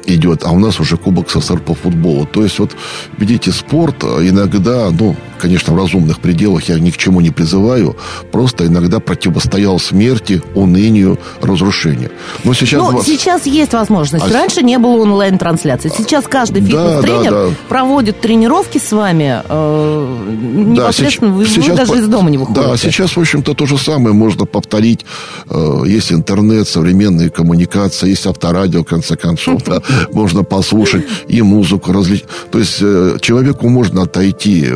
идет, 0.06 0.44
а 0.44 0.50
у 0.50 0.58
нас 0.58 0.78
уже 0.78 0.96
Кубок 0.96 1.30
СССР 1.30 1.60
по 1.60 1.74
футболу. 1.74 2.26
То 2.26 2.44
есть, 2.44 2.58
вот, 2.60 2.76
видите, 3.18 3.50
спорт 3.50 4.04
иногда, 4.04 4.90
ну, 4.90 5.16
конечно, 5.40 5.72
в 5.72 5.76
разумных 5.76 6.20
пределах 6.20 6.68
я 6.68 6.78
ни 6.78 6.90
к 6.90 6.96
чему 6.96 7.20
не 7.20 7.30
призываю, 7.30 7.96
просто 8.30 8.66
иногда 8.66 9.00
противостоял 9.00 9.78
смерти, 9.78 10.42
унынию, 10.54 11.18
разрушению. 11.40 12.10
Но 12.44 12.54
сейчас... 12.54 12.80
Ну, 12.80 12.90
20... 12.92 13.08
сейчас 13.08 13.46
есть 13.46 13.72
возможность. 13.72 14.24
А... 14.24 14.32
Раньше 14.32 14.62
не 14.62 14.78
было 14.78 15.02
онлайн-трансляции. 15.02 15.90
Сейчас 15.96 16.26
каждый 16.26 16.62
фитнес-тренер 16.62 17.30
да, 17.30 17.44
да, 17.44 17.46
да. 17.48 17.54
проводит 17.68 18.20
тренировки 18.20 18.78
с 18.78 18.92
вами. 18.92 19.42
Э, 19.48 20.26
непосредственно 20.30 21.30
да, 21.30 21.36
вы, 21.36 21.46
сейчас, 21.46 21.66
вы 21.66 21.76
даже 21.76 21.92
из 21.98 22.08
дома 22.08 22.30
не 22.30 22.38
выходите. 22.38 22.66
Да, 22.66 22.76
сейчас, 22.76 23.16
в 23.16 23.20
общем-то, 23.20 23.54
то 23.54 23.66
же 23.66 23.78
самое 23.78 24.14
можно 24.14 24.44
повторить. 24.44 25.04
Э, 25.48 25.82
есть 25.86 26.12
интернет, 26.12 26.68
современные 26.68 27.30
коммуникации, 27.30 28.10
есть 28.10 28.26
авторадио, 28.26 28.82
в 28.82 28.84
конце 28.84 29.16
концов. 29.16 29.64
Да, 29.64 29.82
можно 30.12 30.44
послушать 30.44 31.04
и 31.28 31.42
музыку. 31.42 31.92
Разли... 31.92 32.22
То 32.50 32.58
есть 32.58 32.78
э, 32.80 33.18
человеку 33.20 33.68
можно 33.68 34.02
отойти 34.02 34.64
э, 34.66 34.72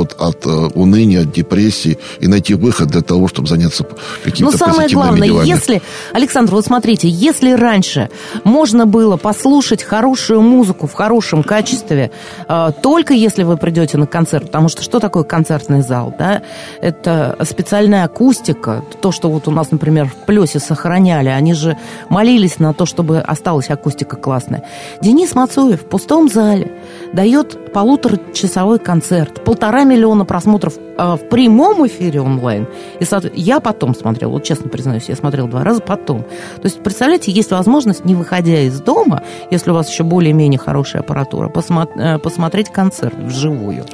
вот 0.00 0.16
от 0.18 0.46
э, 0.46 0.50
уныния, 0.74 1.22
от 1.22 1.32
депрессии 1.32 1.98
и 2.20 2.26
найти 2.26 2.54
выход 2.54 2.88
для 2.88 3.02
того, 3.02 3.28
чтобы 3.28 3.48
заняться 3.48 3.84
какими-то 4.24 4.52
Но 4.52 4.58
самое 4.58 4.88
главное, 4.88 5.28
делами. 5.28 5.46
если, 5.46 5.82
Александр, 6.12 6.52
вот 6.52 6.64
смотрите, 6.64 7.08
если 7.08 7.52
раньше 7.52 8.08
можно 8.44 8.86
было 8.86 9.16
послушать 9.16 9.82
хорошую 9.82 10.40
музыку 10.40 10.86
в 10.86 10.94
хорошем 10.94 11.42
качестве, 11.42 12.10
э, 12.48 12.70
только 12.82 13.12
если 13.14 13.42
вы 13.42 13.56
придете 13.56 13.98
на 13.98 14.06
концерт, 14.06 14.46
потому 14.46 14.68
что 14.68 14.82
что 14.82 15.00
такое 15.00 15.24
концертный 15.24 15.82
зал, 15.82 16.14
да? 16.18 16.42
Это 16.80 17.36
специальная 17.44 18.04
акустика, 18.04 18.82
то, 19.02 19.12
что 19.12 19.30
вот 19.30 19.48
у 19.48 19.50
нас, 19.50 19.70
например, 19.70 20.06
в 20.06 20.26
Плесе 20.26 20.60
сохраняли, 20.60 21.28
они 21.28 21.52
же 21.52 21.76
молились 22.08 22.58
на 22.58 22.72
то, 22.72 22.86
чтобы 22.86 23.18
осталась 23.20 23.68
акустика 23.70 24.16
классная. 24.16 24.64
Денис 25.02 25.34
Мацуев 25.34 25.82
в 25.82 25.84
пустом 25.84 26.30
зале 26.30 26.72
дает 27.12 27.72
полуторачасовой 27.72 28.78
концерт, 28.78 29.44
полтора 29.44 29.84
миллиона 29.84 30.24
просмотров 30.24 30.74
э, 30.76 31.14
в 31.14 31.28
прямом 31.28 31.86
эфире 31.86 32.20
онлайн. 32.20 32.66
И 32.98 33.06
я 33.34 33.60
потом 33.60 33.94
смотрел, 33.94 34.30
вот 34.30 34.44
честно 34.44 34.68
признаюсь, 34.68 35.04
я 35.08 35.16
смотрел 35.16 35.46
два 35.46 35.64
раза 35.64 35.80
потом. 35.80 36.22
То 36.22 36.64
есть, 36.64 36.82
представляете, 36.82 37.32
есть 37.32 37.50
возможность, 37.50 38.04
не 38.04 38.14
выходя 38.14 38.60
из 38.60 38.80
дома, 38.80 39.22
если 39.50 39.70
у 39.70 39.74
вас 39.74 39.90
еще 39.90 40.02
более-менее 40.02 40.58
хорошая 40.58 41.02
аппаратура, 41.02 41.48
посмотри, 41.48 42.00
э, 42.02 42.18
посмотреть 42.18 42.70
концерт 42.70 43.14
вживую. 43.16 43.84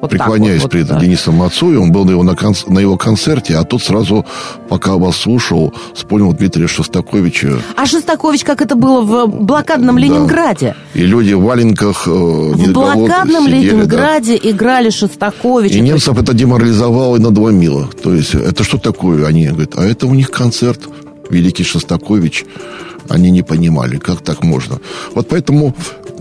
Вот 0.00 0.10
Преклоняясь 0.10 0.62
вот, 0.62 0.72
перед 0.72 0.86
да. 0.86 0.98
Денисом 0.98 1.34
Мацуевым, 1.36 1.84
он 1.84 1.92
был 1.92 2.04
на 2.04 2.10
его, 2.10 2.22
на, 2.22 2.36
конц... 2.36 2.66
на 2.66 2.78
его 2.78 2.96
концерте, 2.96 3.56
а 3.56 3.64
тот 3.64 3.82
сразу, 3.82 4.24
пока 4.68 4.96
вас 4.96 5.16
слушал, 5.16 5.72
вспомнил 5.94 6.32
Дмитрия 6.32 6.66
Шостаковича. 6.66 7.58
А 7.76 7.86
Шостакович, 7.86 8.44
как 8.44 8.62
это 8.62 8.76
было 8.76 9.00
в 9.00 9.26
блокадном 9.26 9.98
Ленинграде? 9.98 10.76
Да. 10.94 11.00
И 11.00 11.04
люди 11.04 11.32
в 11.32 11.42
валенках... 11.42 12.06
Э, 12.06 12.52
в 12.68 12.72
блокадном 12.72 13.46
сидели, 13.46 13.70
Ленинграде 13.70 14.40
да. 14.42 14.50
играли 14.50 14.90
Шостаковича. 14.90 15.74
И 15.74 15.80
немцев 15.80 16.18
это 16.18 16.34
деморализовало 16.34 17.16
и 17.16 17.20
надломило. 17.20 17.88
То 18.02 18.14
есть, 18.14 18.34
это 18.34 18.64
что 18.64 18.78
такое? 18.78 19.26
Они 19.26 19.46
говорят, 19.46 19.74
а 19.76 19.84
это 19.84 20.06
у 20.06 20.14
них 20.14 20.30
концерт. 20.30 20.80
Великий 21.30 21.64
Шостакович 21.64 22.44
они 23.08 23.30
не 23.30 23.42
понимали, 23.42 23.98
как 23.98 24.20
так 24.20 24.42
можно. 24.42 24.78
Вот 25.14 25.28
поэтому 25.28 25.74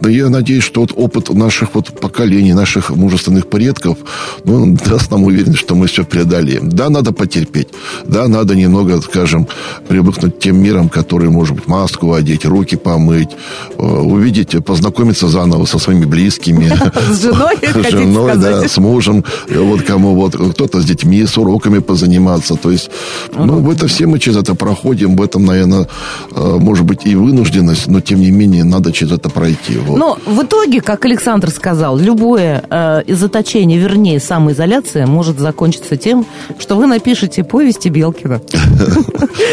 я 0.10 0.30
надеюсь, 0.30 0.64
что 0.64 0.82
вот 0.82 0.92
опыт 0.96 1.30
наших 1.30 1.76
вот 1.76 2.00
поколений, 2.00 2.54
наших 2.54 2.90
мужественных 2.90 3.48
предков, 3.48 3.98
ну, 4.44 4.76
даст 4.86 5.12
нам 5.12 5.24
уверенность, 5.24 5.60
что 5.60 5.76
мы 5.76 5.88
все 5.88 6.04
преодолеем. 6.04 6.70
Да, 6.70 6.90
надо 6.90 7.12
потерпеть. 7.12 7.70
Да, 8.06 8.28
надо 8.28 8.56
немного, 8.56 9.02
скажем, 9.02 9.48
привыкнуть 9.88 10.38
к 10.38 10.40
тем 10.40 10.62
мирам, 10.62 10.90
которые, 10.90 11.30
может 11.30 11.56
быть, 11.56 11.68
маску 11.68 12.14
одеть, 12.14 12.46
руки 12.46 12.76
помыть, 12.76 13.30
э, 13.78 13.84
увидеть, 13.84 14.64
познакомиться 14.66 15.28
заново 15.28 15.66
со 15.66 15.80
своими 15.80 16.06
близкими. 16.06 16.72
С 17.12 17.22
женой, 17.22 17.56
С 17.62 17.92
женой, 17.92 18.38
да, 18.38 18.68
с 18.68 18.78
мужем. 18.78 19.24
Вот 19.50 19.82
кому 19.84 20.16
вот, 20.16 20.36
кто-то 20.36 20.82
с 20.82 20.86
детьми, 20.86 21.26
с 21.26 21.38
уроками 21.38 21.80
позаниматься. 21.80 22.56
То 22.56 22.72
есть, 22.72 22.90
ну, 23.36 23.60
в 23.60 23.70
это 23.70 23.88
все 23.88 24.06
мы 24.06 24.20
через 24.20 24.38
это 24.38 24.56
проходим. 24.56 25.16
В 25.16 25.22
этом, 25.22 25.46
наверное, 25.46 25.88
э, 26.32 26.58
может 26.74 26.88
быть 26.88 27.06
и 27.06 27.16
вынужденность, 27.16 27.88
но, 27.88 28.02
тем 28.02 28.20
не 28.20 28.32
менее, 28.32 28.64
надо 28.64 28.92
через 28.92 29.12
это 29.12 29.30
пройти. 29.30 29.78
Вот. 29.78 29.96
Но 29.96 30.18
в 30.26 30.42
итоге, 30.42 30.82
как 30.82 31.06
Александр 31.06 31.52
сказал, 31.52 32.00
любое 32.00 32.64
э, 32.68 33.04
заточение, 33.08 33.78
вернее, 33.78 34.20
самоизоляция 34.20 35.06
может 35.06 35.38
закончиться 35.38 35.98
тем, 35.98 36.26
что 36.58 36.76
вы 36.76 36.88
напишете 36.88 37.44
повести 37.44 37.90
Белкина. 37.90 38.42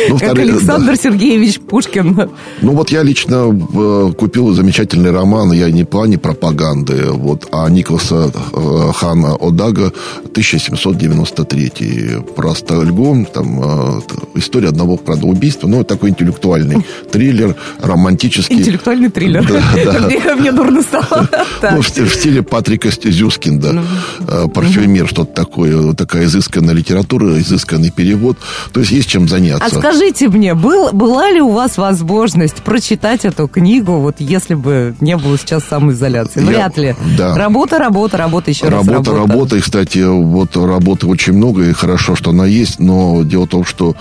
Ну, 0.08 0.18
как 0.18 0.38
Александр 0.38 0.96
Сергеевич 0.96 1.60
Пушкин. 1.60 2.30
Ну, 2.62 2.72
вот 2.72 2.90
я 2.90 3.02
лично 3.02 3.48
э, 3.50 4.12
купил 4.18 4.52
замечательный 4.52 5.10
роман, 5.10 5.52
я 5.52 5.70
не 5.70 5.84
в 5.84 5.86
плане 5.86 6.18
пропаганды, 6.18 7.10
вот, 7.10 7.48
а 7.52 7.68
Николаса 7.70 8.30
э, 8.52 8.92
Хана 8.94 9.34
Одага 9.40 9.92
1793 10.26 12.18
про 12.36 12.54
Стальгом, 12.54 13.24
там 13.24 13.60
э, 13.62 14.00
история 14.36 14.68
одного, 14.68 14.96
правда, 14.96 15.26
убийства, 15.26 15.66
ну, 15.68 15.84
такой 15.84 16.10
интеллектуальный 16.10 16.84
триллер, 17.10 17.56
романтический. 17.80 18.56
Интеллектуальный 18.56 19.10
триллер. 19.10 19.46
Да, 19.46 19.62
да. 19.84 20.36
мне 20.36 20.52
дурно 20.52 20.82
стало. 20.82 21.28
Ну, 21.62 21.82
в 21.82 22.14
стиле 22.14 22.42
Патрика 22.42 22.90
Зюскинда. 22.90 23.72
Ну. 23.72 23.82
Э, 24.26 24.46
Парфюмер, 24.52 25.08
что-то 25.08 25.32
такое. 25.32 25.92
Такая 25.94 26.24
изысканная 26.24 26.74
литература, 26.74 27.38
изысканный 27.38 27.90
перевод. 27.90 28.38
То 28.72 28.80
есть 28.80 28.92
есть 28.92 29.08
чем 29.08 29.28
заняться. 29.28 29.64
А 29.64 29.70
скажите 29.70 30.28
мне, 30.28 30.54
был, 30.54 30.90
была 30.92 31.30
ли 31.30 31.40
у 31.40 31.50
вас 31.50 31.76
возможность 31.76 32.56
прочитать 32.56 33.24
эту 33.24 33.48
книгу, 33.48 33.98
вот 33.98 34.16
если 34.18 34.54
бы 34.54 34.94
не 35.00 35.16
было 35.16 35.36
сейчас 35.38 35.64
самоизоляции? 35.64 36.40
Вряд 36.40 36.76
ли. 36.76 36.94
Да. 37.16 37.36
Работа, 37.36 37.78
работа, 37.78 38.16
работа, 38.16 38.50
еще 38.50 38.68
работа, 38.68 38.92
раз 38.92 39.06
работа. 39.06 39.32
Работа, 39.32 39.56
и, 39.56 39.60
кстати, 39.60 39.98
вот 39.98 40.56
работы 40.56 41.06
очень 41.06 41.32
много, 41.32 41.64
и 41.64 41.72
хорошо, 41.72 42.14
что 42.16 42.30
она 42.30 42.46
есть, 42.46 42.78
но 42.78 43.22
дело 43.22 43.46
в 43.46 43.48
том, 43.48 43.64
что 43.64 43.96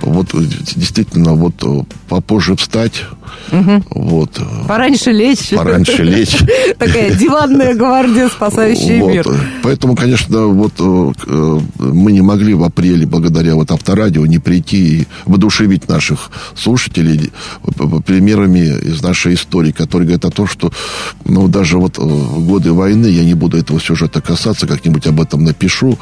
вот 0.00 0.28
действительно 0.32 1.34
вот 1.34 1.54
попозже 2.08 2.49
встать, 2.56 3.04
Угу. 3.52 3.82
Вот. 3.90 4.40
Пораньше 4.68 5.10
лечь. 5.10 5.50
Пораньше 5.50 6.02
лечь. 6.02 6.36
Такая 6.78 7.14
диванная 7.14 7.74
гвардия, 7.74 8.28
спасающая 8.28 9.02
мир. 9.02 9.26
Поэтому, 9.62 9.96
конечно, 9.96 10.46
вот 10.46 10.72
э, 10.78 11.60
мы 11.78 12.12
не 12.12 12.20
могли 12.20 12.54
в 12.54 12.62
апреле, 12.62 13.06
благодаря 13.06 13.54
вот 13.54 13.70
авторадио, 13.70 14.24
не 14.26 14.38
прийти 14.38 15.00
и 15.00 15.06
воодушевить 15.26 15.88
наших 15.88 16.30
слушателей 16.56 17.32
примерами 18.04 18.78
из 18.82 19.02
нашей 19.02 19.34
истории, 19.34 19.72
которые 19.72 20.06
говорят 20.06 20.24
о 20.24 20.30
том, 20.30 20.46
что 20.46 20.72
ну, 21.24 21.48
даже 21.48 21.78
вот 21.78 21.98
э, 21.98 22.02
в 22.02 22.46
годы 22.46 22.72
войны, 22.72 23.06
я 23.06 23.24
не 23.24 23.34
буду 23.34 23.56
этого 23.56 23.80
сюжета 23.80 24.20
касаться, 24.20 24.66
как-нибудь 24.66 25.06
об 25.06 25.20
этом 25.20 25.44
напишу, 25.44 25.98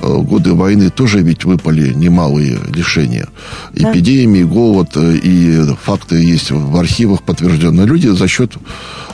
э, 0.00 0.06
годы 0.06 0.52
войны 0.54 0.90
тоже 0.90 1.20
ведь 1.20 1.44
выпали 1.44 1.92
немалые 1.92 2.58
лишения. 2.74 3.28
Эпидемии, 3.74 4.42
голод, 4.42 4.96
и 4.96 5.64
факты 5.82 6.16
есть 6.16 6.50
в 6.50 6.76
архивах 6.76 7.22
подтверждено. 7.22 7.84
Люди 7.84 8.08
за 8.08 8.28
счет 8.28 8.52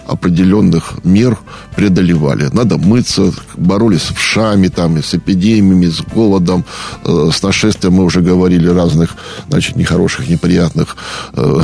определенных 0.08 0.94
мер 1.04 1.38
преодолевали. 1.76 2.48
Надо 2.52 2.78
мыться, 2.78 3.32
боролись 3.56 4.02
с 4.02 4.14
вшами, 4.14 4.68
там, 4.68 4.98
с 5.02 5.14
эпидемиями, 5.14 5.86
с 5.86 6.00
голодом, 6.00 6.64
э, 7.04 7.30
с 7.32 7.42
нашествием, 7.42 7.94
мы 7.94 8.04
уже 8.04 8.20
говорили, 8.20 8.68
разных, 8.68 9.14
значит, 9.48 9.76
нехороших, 9.76 10.28
неприятных 10.28 10.96
э, 11.34 11.60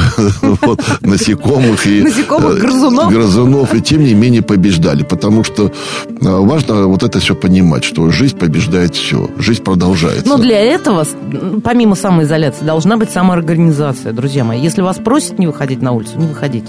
насекомых. 1.01 1.87
И, 1.87 2.03
насекомых, 2.03 2.59
грызунов. 2.59 3.13
Грызунов, 3.13 3.75
и 3.75 3.81
тем 3.81 4.05
не 4.05 4.15
менее 4.15 4.43
побеждали. 4.43 5.03
Потому 5.03 5.43
что 5.45 5.65
э, 5.67 5.71
важно 6.21 6.87
вот 6.87 7.03
это 7.03 7.19
все 7.19 7.35
понимать, 7.35 7.85
что 7.85 8.11
жизнь 8.11 8.37
побеждает 8.37 8.95
все, 8.95 9.31
жизнь 9.39 9.63
продолжается. 9.63 10.29
Но 10.29 10.39
для 10.39 10.61
этого, 10.61 11.07
помимо 11.65 11.95
самоизоляции, 11.95 12.65
должна 12.65 12.97
быть 12.97 13.11
самоорганизация, 13.11 14.13
друзья 14.13 14.45
мои. 14.45 14.61
Если 14.61 14.83
вас 14.83 14.99
просят 14.99 15.39
не 15.39 15.47
выходить 15.47 15.83
на 15.83 15.93
улицу, 15.93 16.19
не 16.19 16.27
выходите. 16.27 16.69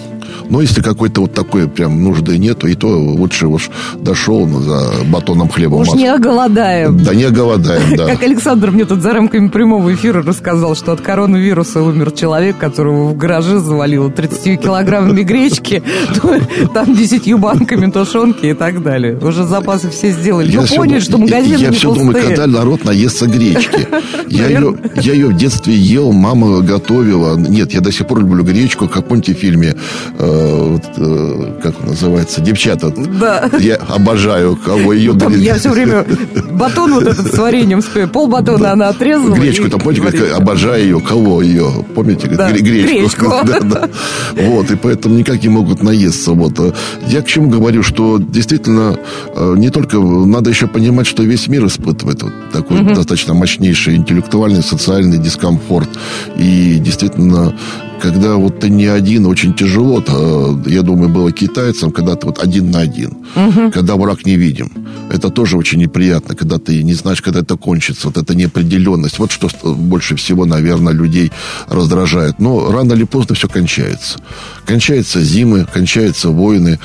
Но 0.49 0.61
если 0.61 0.81
какой-то 0.81 1.21
вот 1.21 1.33
такой 1.33 1.64
прям 1.67 2.03
нужды 2.03 2.37
нету, 2.37 2.67
и 2.67 2.75
то 2.75 2.87
лучше 2.87 3.47
уж 3.47 3.69
дошел 3.97 4.47
за 4.47 5.03
батоном 5.05 5.49
хлеба. 5.49 5.75
Уж 5.75 5.93
не 5.93 6.07
оголодаем. 6.07 7.03
Да 7.03 7.13
не 7.13 7.23
оголодаем, 7.23 7.95
да. 7.95 8.05
Как 8.15 8.23
Александр 8.23 8.71
мне 8.71 8.85
тут 8.85 9.01
за 9.01 9.13
рамками 9.13 9.47
прямого 9.47 9.93
эфира 9.93 10.21
рассказал, 10.23 10.75
что 10.75 10.91
от 10.91 11.01
коронавируса 11.01 11.81
умер 11.81 12.11
человек, 12.11 12.57
которого 12.57 13.09
в 13.09 13.17
гараже 13.17 13.59
завалило 13.59 14.11
30 14.11 14.61
килограммами 14.61 15.23
гречки, 15.23 15.83
там 16.73 16.95
10 16.95 17.33
банками 17.35 17.91
тушенки 17.91 18.47
и 18.47 18.53
так 18.53 18.83
далее. 18.83 19.17
Уже 19.17 19.43
запасы 19.45 19.89
все 19.89 20.11
сделали. 20.11 20.51
Я 20.51 20.63
поняли, 20.63 20.99
что 20.99 21.17
магазины 21.17 21.57
Я 21.57 21.71
все 21.71 21.93
думаю, 21.93 22.13
когда 22.13 22.47
народ 22.47 22.85
наестся 22.85 23.27
гречки. 23.27 23.87
Я 24.27 24.47
ее, 24.47 24.75
я 25.01 25.13
ее 25.13 25.27
в 25.27 25.37
детстве 25.37 25.75
ел, 25.75 26.11
мама 26.11 26.61
готовила. 26.61 27.37
Нет, 27.37 27.73
я 27.73 27.81
до 27.81 27.91
сих 27.91 28.07
пор 28.07 28.19
люблю 28.19 28.43
гречку, 28.43 28.87
как 28.87 29.07
помните 29.07 29.33
в 29.33 29.37
фильме 29.37 29.75
э, 30.17 30.77
э, 30.97 31.54
как 31.61 31.83
называется, 31.83 32.41
девчата. 32.41 32.89
Да. 32.89 33.49
Я 33.59 33.75
обожаю, 33.75 34.55
кого 34.55 34.93
ее... 34.93 35.13
Там 35.13 35.33
я 35.37 35.55
все 35.55 35.69
время 35.69 36.05
батон 36.51 36.93
вот 36.93 37.03
этот 37.03 37.33
с 37.33 37.37
вареньем, 37.37 37.81
пол 38.09 38.27
батона 38.27 38.59
да. 38.59 38.71
она 38.73 38.89
отрезала. 38.89 39.35
Гречку, 39.35 39.69
там, 39.69 39.79
помните, 39.79 40.01
как, 40.01 40.39
обожаю 40.39 40.83
ее, 40.83 40.99
кого 40.99 41.41
ее, 41.41 41.85
помните, 41.93 42.27
да, 42.27 42.51
гречку. 42.51 42.65
гречку. 42.65 43.25
да, 43.45 43.59
да. 43.59 43.89
Вот, 44.35 44.71
и 44.71 44.75
поэтому 44.75 45.15
никак 45.15 45.41
не 45.41 45.49
могут 45.49 45.83
наесться. 45.83 46.31
Вот. 46.31 46.59
Я 47.07 47.21
к 47.21 47.27
чему 47.27 47.49
говорю, 47.49 47.83
что 47.83 48.17
действительно 48.19 48.97
э, 49.35 49.53
не 49.57 49.69
только 49.69 49.97
надо 49.99 50.49
еще 50.49 50.67
понимать, 50.67 51.07
что 51.07 51.23
весь 51.23 51.47
мир 51.47 51.65
испытывает 51.65 52.23
вот 52.23 52.33
такой 52.51 52.81
угу. 52.81 52.89
достаточно 52.89 53.33
мощнейший 53.33 53.95
интеллектуальный, 53.95 54.63
социальный 54.63 55.17
дискомфорт. 55.17 55.89
И 56.37 56.77
действительно 56.79 57.53
когда 58.01 58.35
вот 58.35 58.59
ты 58.59 58.69
не 58.69 58.85
один, 58.85 59.25
очень 59.25 59.53
тяжело. 59.53 59.99
-то, 59.99 60.69
я 60.69 60.81
думаю, 60.81 61.09
было 61.09 61.31
китайцам, 61.31 61.91
когда 61.91 62.15
ты 62.15 62.25
вот 62.27 62.43
один 62.43 62.71
на 62.71 62.79
один, 62.79 63.09
угу. 63.35 63.71
когда 63.71 63.95
враг 63.95 64.25
не 64.25 64.37
видим. 64.37 64.71
Это 65.09 65.29
тоже 65.29 65.57
очень 65.57 65.79
неприятно, 65.79 66.35
когда 66.35 66.57
ты 66.57 66.83
не 66.83 66.93
знаешь, 66.93 67.21
когда 67.21 67.39
это 67.39 67.57
кончится. 67.57 68.07
Вот 68.07 68.17
эта 68.17 68.35
неопределенность. 68.35 69.19
Вот 69.19 69.31
что 69.31 69.49
больше 69.75 70.15
всего, 70.15 70.45
наверное, 70.45 70.93
людей 70.93 71.31
раздражает. 71.69 72.39
Но 72.39 72.71
рано 72.71 72.93
или 72.93 73.05
поздно 73.05 73.35
все 73.35 73.47
кончается. 73.47 74.19
Кончаются 74.65 75.21
зимы, 75.21 75.65
кончаются 75.73 76.29
войны, 76.29 76.79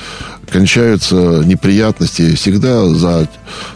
кончаются 0.51 1.43
неприятности. 1.45 2.35
Всегда 2.35 2.85
за 2.87 3.27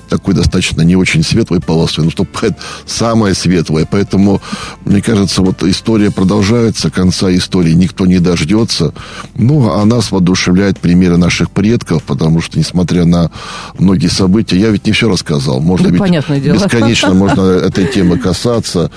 такой 0.08 0.34
достаточно 0.34 0.82
не 0.82 0.96
очень 0.96 1.24
светлой 1.24 1.60
полосой, 1.60 2.06
наступает 2.06 2.54
самое 2.86 3.34
светлое. 3.34 3.88
Поэтому, 3.90 4.42
мне 4.86 5.02
кажется, 5.02 5.42
вот 5.42 5.64
история 5.64 6.12
продолжается, 6.12 6.90
конца 6.90 7.34
истории 7.36 7.74
никто 7.74 8.06
не 8.06 8.20
дождется. 8.20 8.94
Ну, 9.36 9.72
а 9.72 9.86
нас 9.86 10.12
воодушевляет 10.12 10.80
примеры 10.80 11.18
наших 11.18 11.52
предков, 11.52 12.04
потому 12.04 12.42
что, 12.42 12.58
несмотря 12.58 13.06
на 13.06 13.32
многие 13.78 14.08
события, 14.08 14.58
я 14.58 14.70
ведь 14.70 14.86
не 14.86 14.92
все 14.92 15.10
рассказал. 15.10 15.60
Можно 15.60 15.88
Да, 15.88 15.92
ведь 15.92 16.00
понятное 16.00 16.40
дело. 16.40 16.56
бесконечно 16.56 17.14
можно 17.14 17.42
этой 17.42 17.88
темы 17.88 18.18
касаться, 18.18 18.92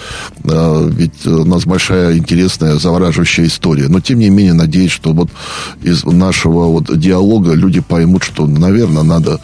э, 0.44 0.90
ведь 0.92 1.26
у 1.26 1.44
нас 1.44 1.64
большая 1.64 2.16
интересная 2.16 2.76
завораживающая 2.76 3.46
история. 3.46 3.88
Но, 3.88 4.00
тем 4.00 4.18
не 4.18 4.30
менее, 4.30 4.54
надеюсь, 4.54 4.92
что 4.92 5.12
вот 5.12 5.28
из 5.82 6.04
нашего 6.04 6.66
вот 6.66 6.98
диалога 6.98 7.54
люди 7.54 7.80
поймут, 7.80 8.22
что, 8.22 8.46
наверное, 8.46 9.02
надо, 9.02 9.40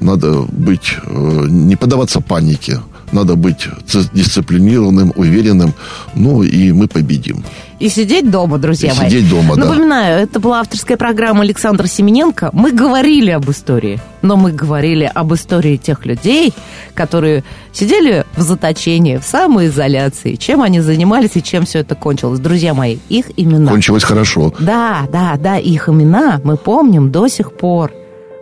надо 0.00 0.42
быть, 0.50 0.96
э, 1.04 1.44
не 1.48 1.76
поддаваться 1.76 2.20
панике, 2.20 2.80
надо 3.12 3.36
быть 3.36 3.68
дисциплинированным, 4.12 5.12
уверенным, 5.16 5.74
ну 6.14 6.42
и 6.42 6.72
мы 6.72 6.88
победим. 6.88 7.44
И 7.78 7.88
сидеть 7.90 8.30
дома, 8.30 8.58
друзья 8.58 8.92
И 8.92 8.96
мои. 8.98 9.08
сидеть 9.10 9.28
дома, 9.28 9.54
да. 9.54 9.66
Напоминаю, 9.66 10.22
это 10.22 10.40
была 10.40 10.60
авторская 10.60 10.96
программа 10.96 11.42
Александра 11.42 11.86
Семененко. 11.86 12.50
Мы 12.54 12.72
говорили 12.72 13.30
об 13.30 13.50
истории, 13.50 14.00
но 14.22 14.36
мы 14.36 14.50
говорили 14.50 15.10
об 15.14 15.34
истории 15.34 15.76
тех 15.76 16.06
людей, 16.06 16.54
которые 16.94 17.44
сидели 17.72 18.24
в 18.34 18.40
заточении, 18.40 19.18
в 19.18 19.24
самоизоляции, 19.24 20.36
чем 20.36 20.62
они 20.62 20.80
занимались 20.80 21.32
и 21.34 21.42
чем 21.42 21.66
все 21.66 21.80
это 21.80 21.94
кончилось. 21.94 22.40
Друзья 22.40 22.72
мои, 22.72 22.96
их 23.10 23.26
имена. 23.36 23.70
Кончилось 23.70 24.04
хорошо. 24.04 24.54
Да, 24.58 25.06
да, 25.12 25.36
да, 25.36 25.58
их 25.58 25.88
имена 25.90 26.40
мы 26.44 26.56
помним 26.56 27.10
до 27.12 27.28
сих 27.28 27.52
пор. 27.52 27.92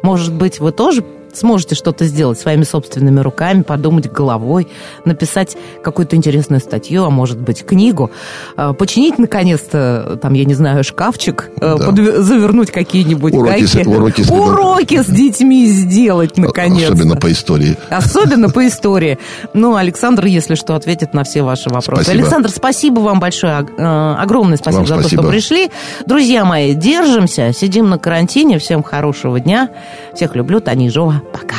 Может 0.04 0.32
быть, 0.32 0.60
вы 0.60 0.70
тоже 0.70 1.04
сможете 1.36 1.74
что-то 1.74 2.04
сделать 2.04 2.38
своими 2.38 2.64
собственными 2.64 3.20
руками, 3.20 3.62
подумать 3.62 4.10
головой, 4.10 4.68
написать 5.04 5.56
какую-то 5.82 6.16
интересную 6.16 6.60
статью, 6.60 7.04
а 7.04 7.10
может 7.10 7.38
быть, 7.38 7.64
книгу, 7.64 8.10
э, 8.56 8.72
починить, 8.78 9.18
наконец-то, 9.18 10.18
там, 10.20 10.34
я 10.34 10.44
не 10.44 10.54
знаю, 10.54 10.84
шкафчик, 10.84 11.50
э, 11.60 11.76
Да. 11.78 11.86
подве- 11.88 12.20
завернуть 12.20 12.70
какие-нибудь 12.70 13.34
Уроки 13.34 13.64
с- 13.66 13.74
гайки. 13.74 13.88
уроки 13.88 14.22
с- 14.22 14.30
Уроки 14.30 15.02
с 15.02 15.06
детьми 15.06 15.66
сделать, 15.66 16.36
наконец 16.36 16.90
Особенно 16.90 17.16
по 17.16 17.30
истории. 17.30 17.76
Особенно 17.90 18.50
по 18.50 18.66
истории. 18.66 19.18
Ну, 19.52 19.76
Александр, 19.76 20.26
если 20.26 20.54
что, 20.54 20.74
ответит 20.74 21.14
на 21.14 21.24
все 21.24 21.42
ваши 21.42 21.68
вопросы. 21.70 22.04
Спасибо. 22.04 22.22
Александр, 22.22 22.50
спасибо 22.50 23.00
вам 23.00 23.20
большое. 23.20 23.66
э, 23.76 24.14
Огромное 24.18 24.56
спасибо 24.56 24.78
Вам 24.80 24.86
за 24.86 24.94
то, 24.96 25.00
спасибо. 25.02 25.22
что 25.22 25.30
пришли. 25.30 25.70
Друзья 26.06 26.44
мои, 26.44 26.74
держимся, 26.74 27.52
сидим 27.52 27.88
на 27.90 27.98
карантине. 27.98 28.58
Всем 28.58 28.82
хорошего 28.82 29.40
дня. 29.40 29.68
Всех 30.14 30.34
люблю. 30.36 30.60
Таня 30.60 30.88
Ижова. 30.88 31.22
Пока. 31.32 31.56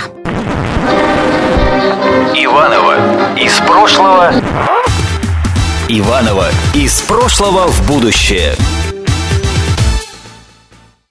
Иванова 2.35 3.37
из 3.37 3.57
прошлого. 3.59 4.33
Иванова 5.87 6.49
из 6.73 7.01
прошлого 7.01 7.67
в 7.67 7.87
будущее. 7.87 8.55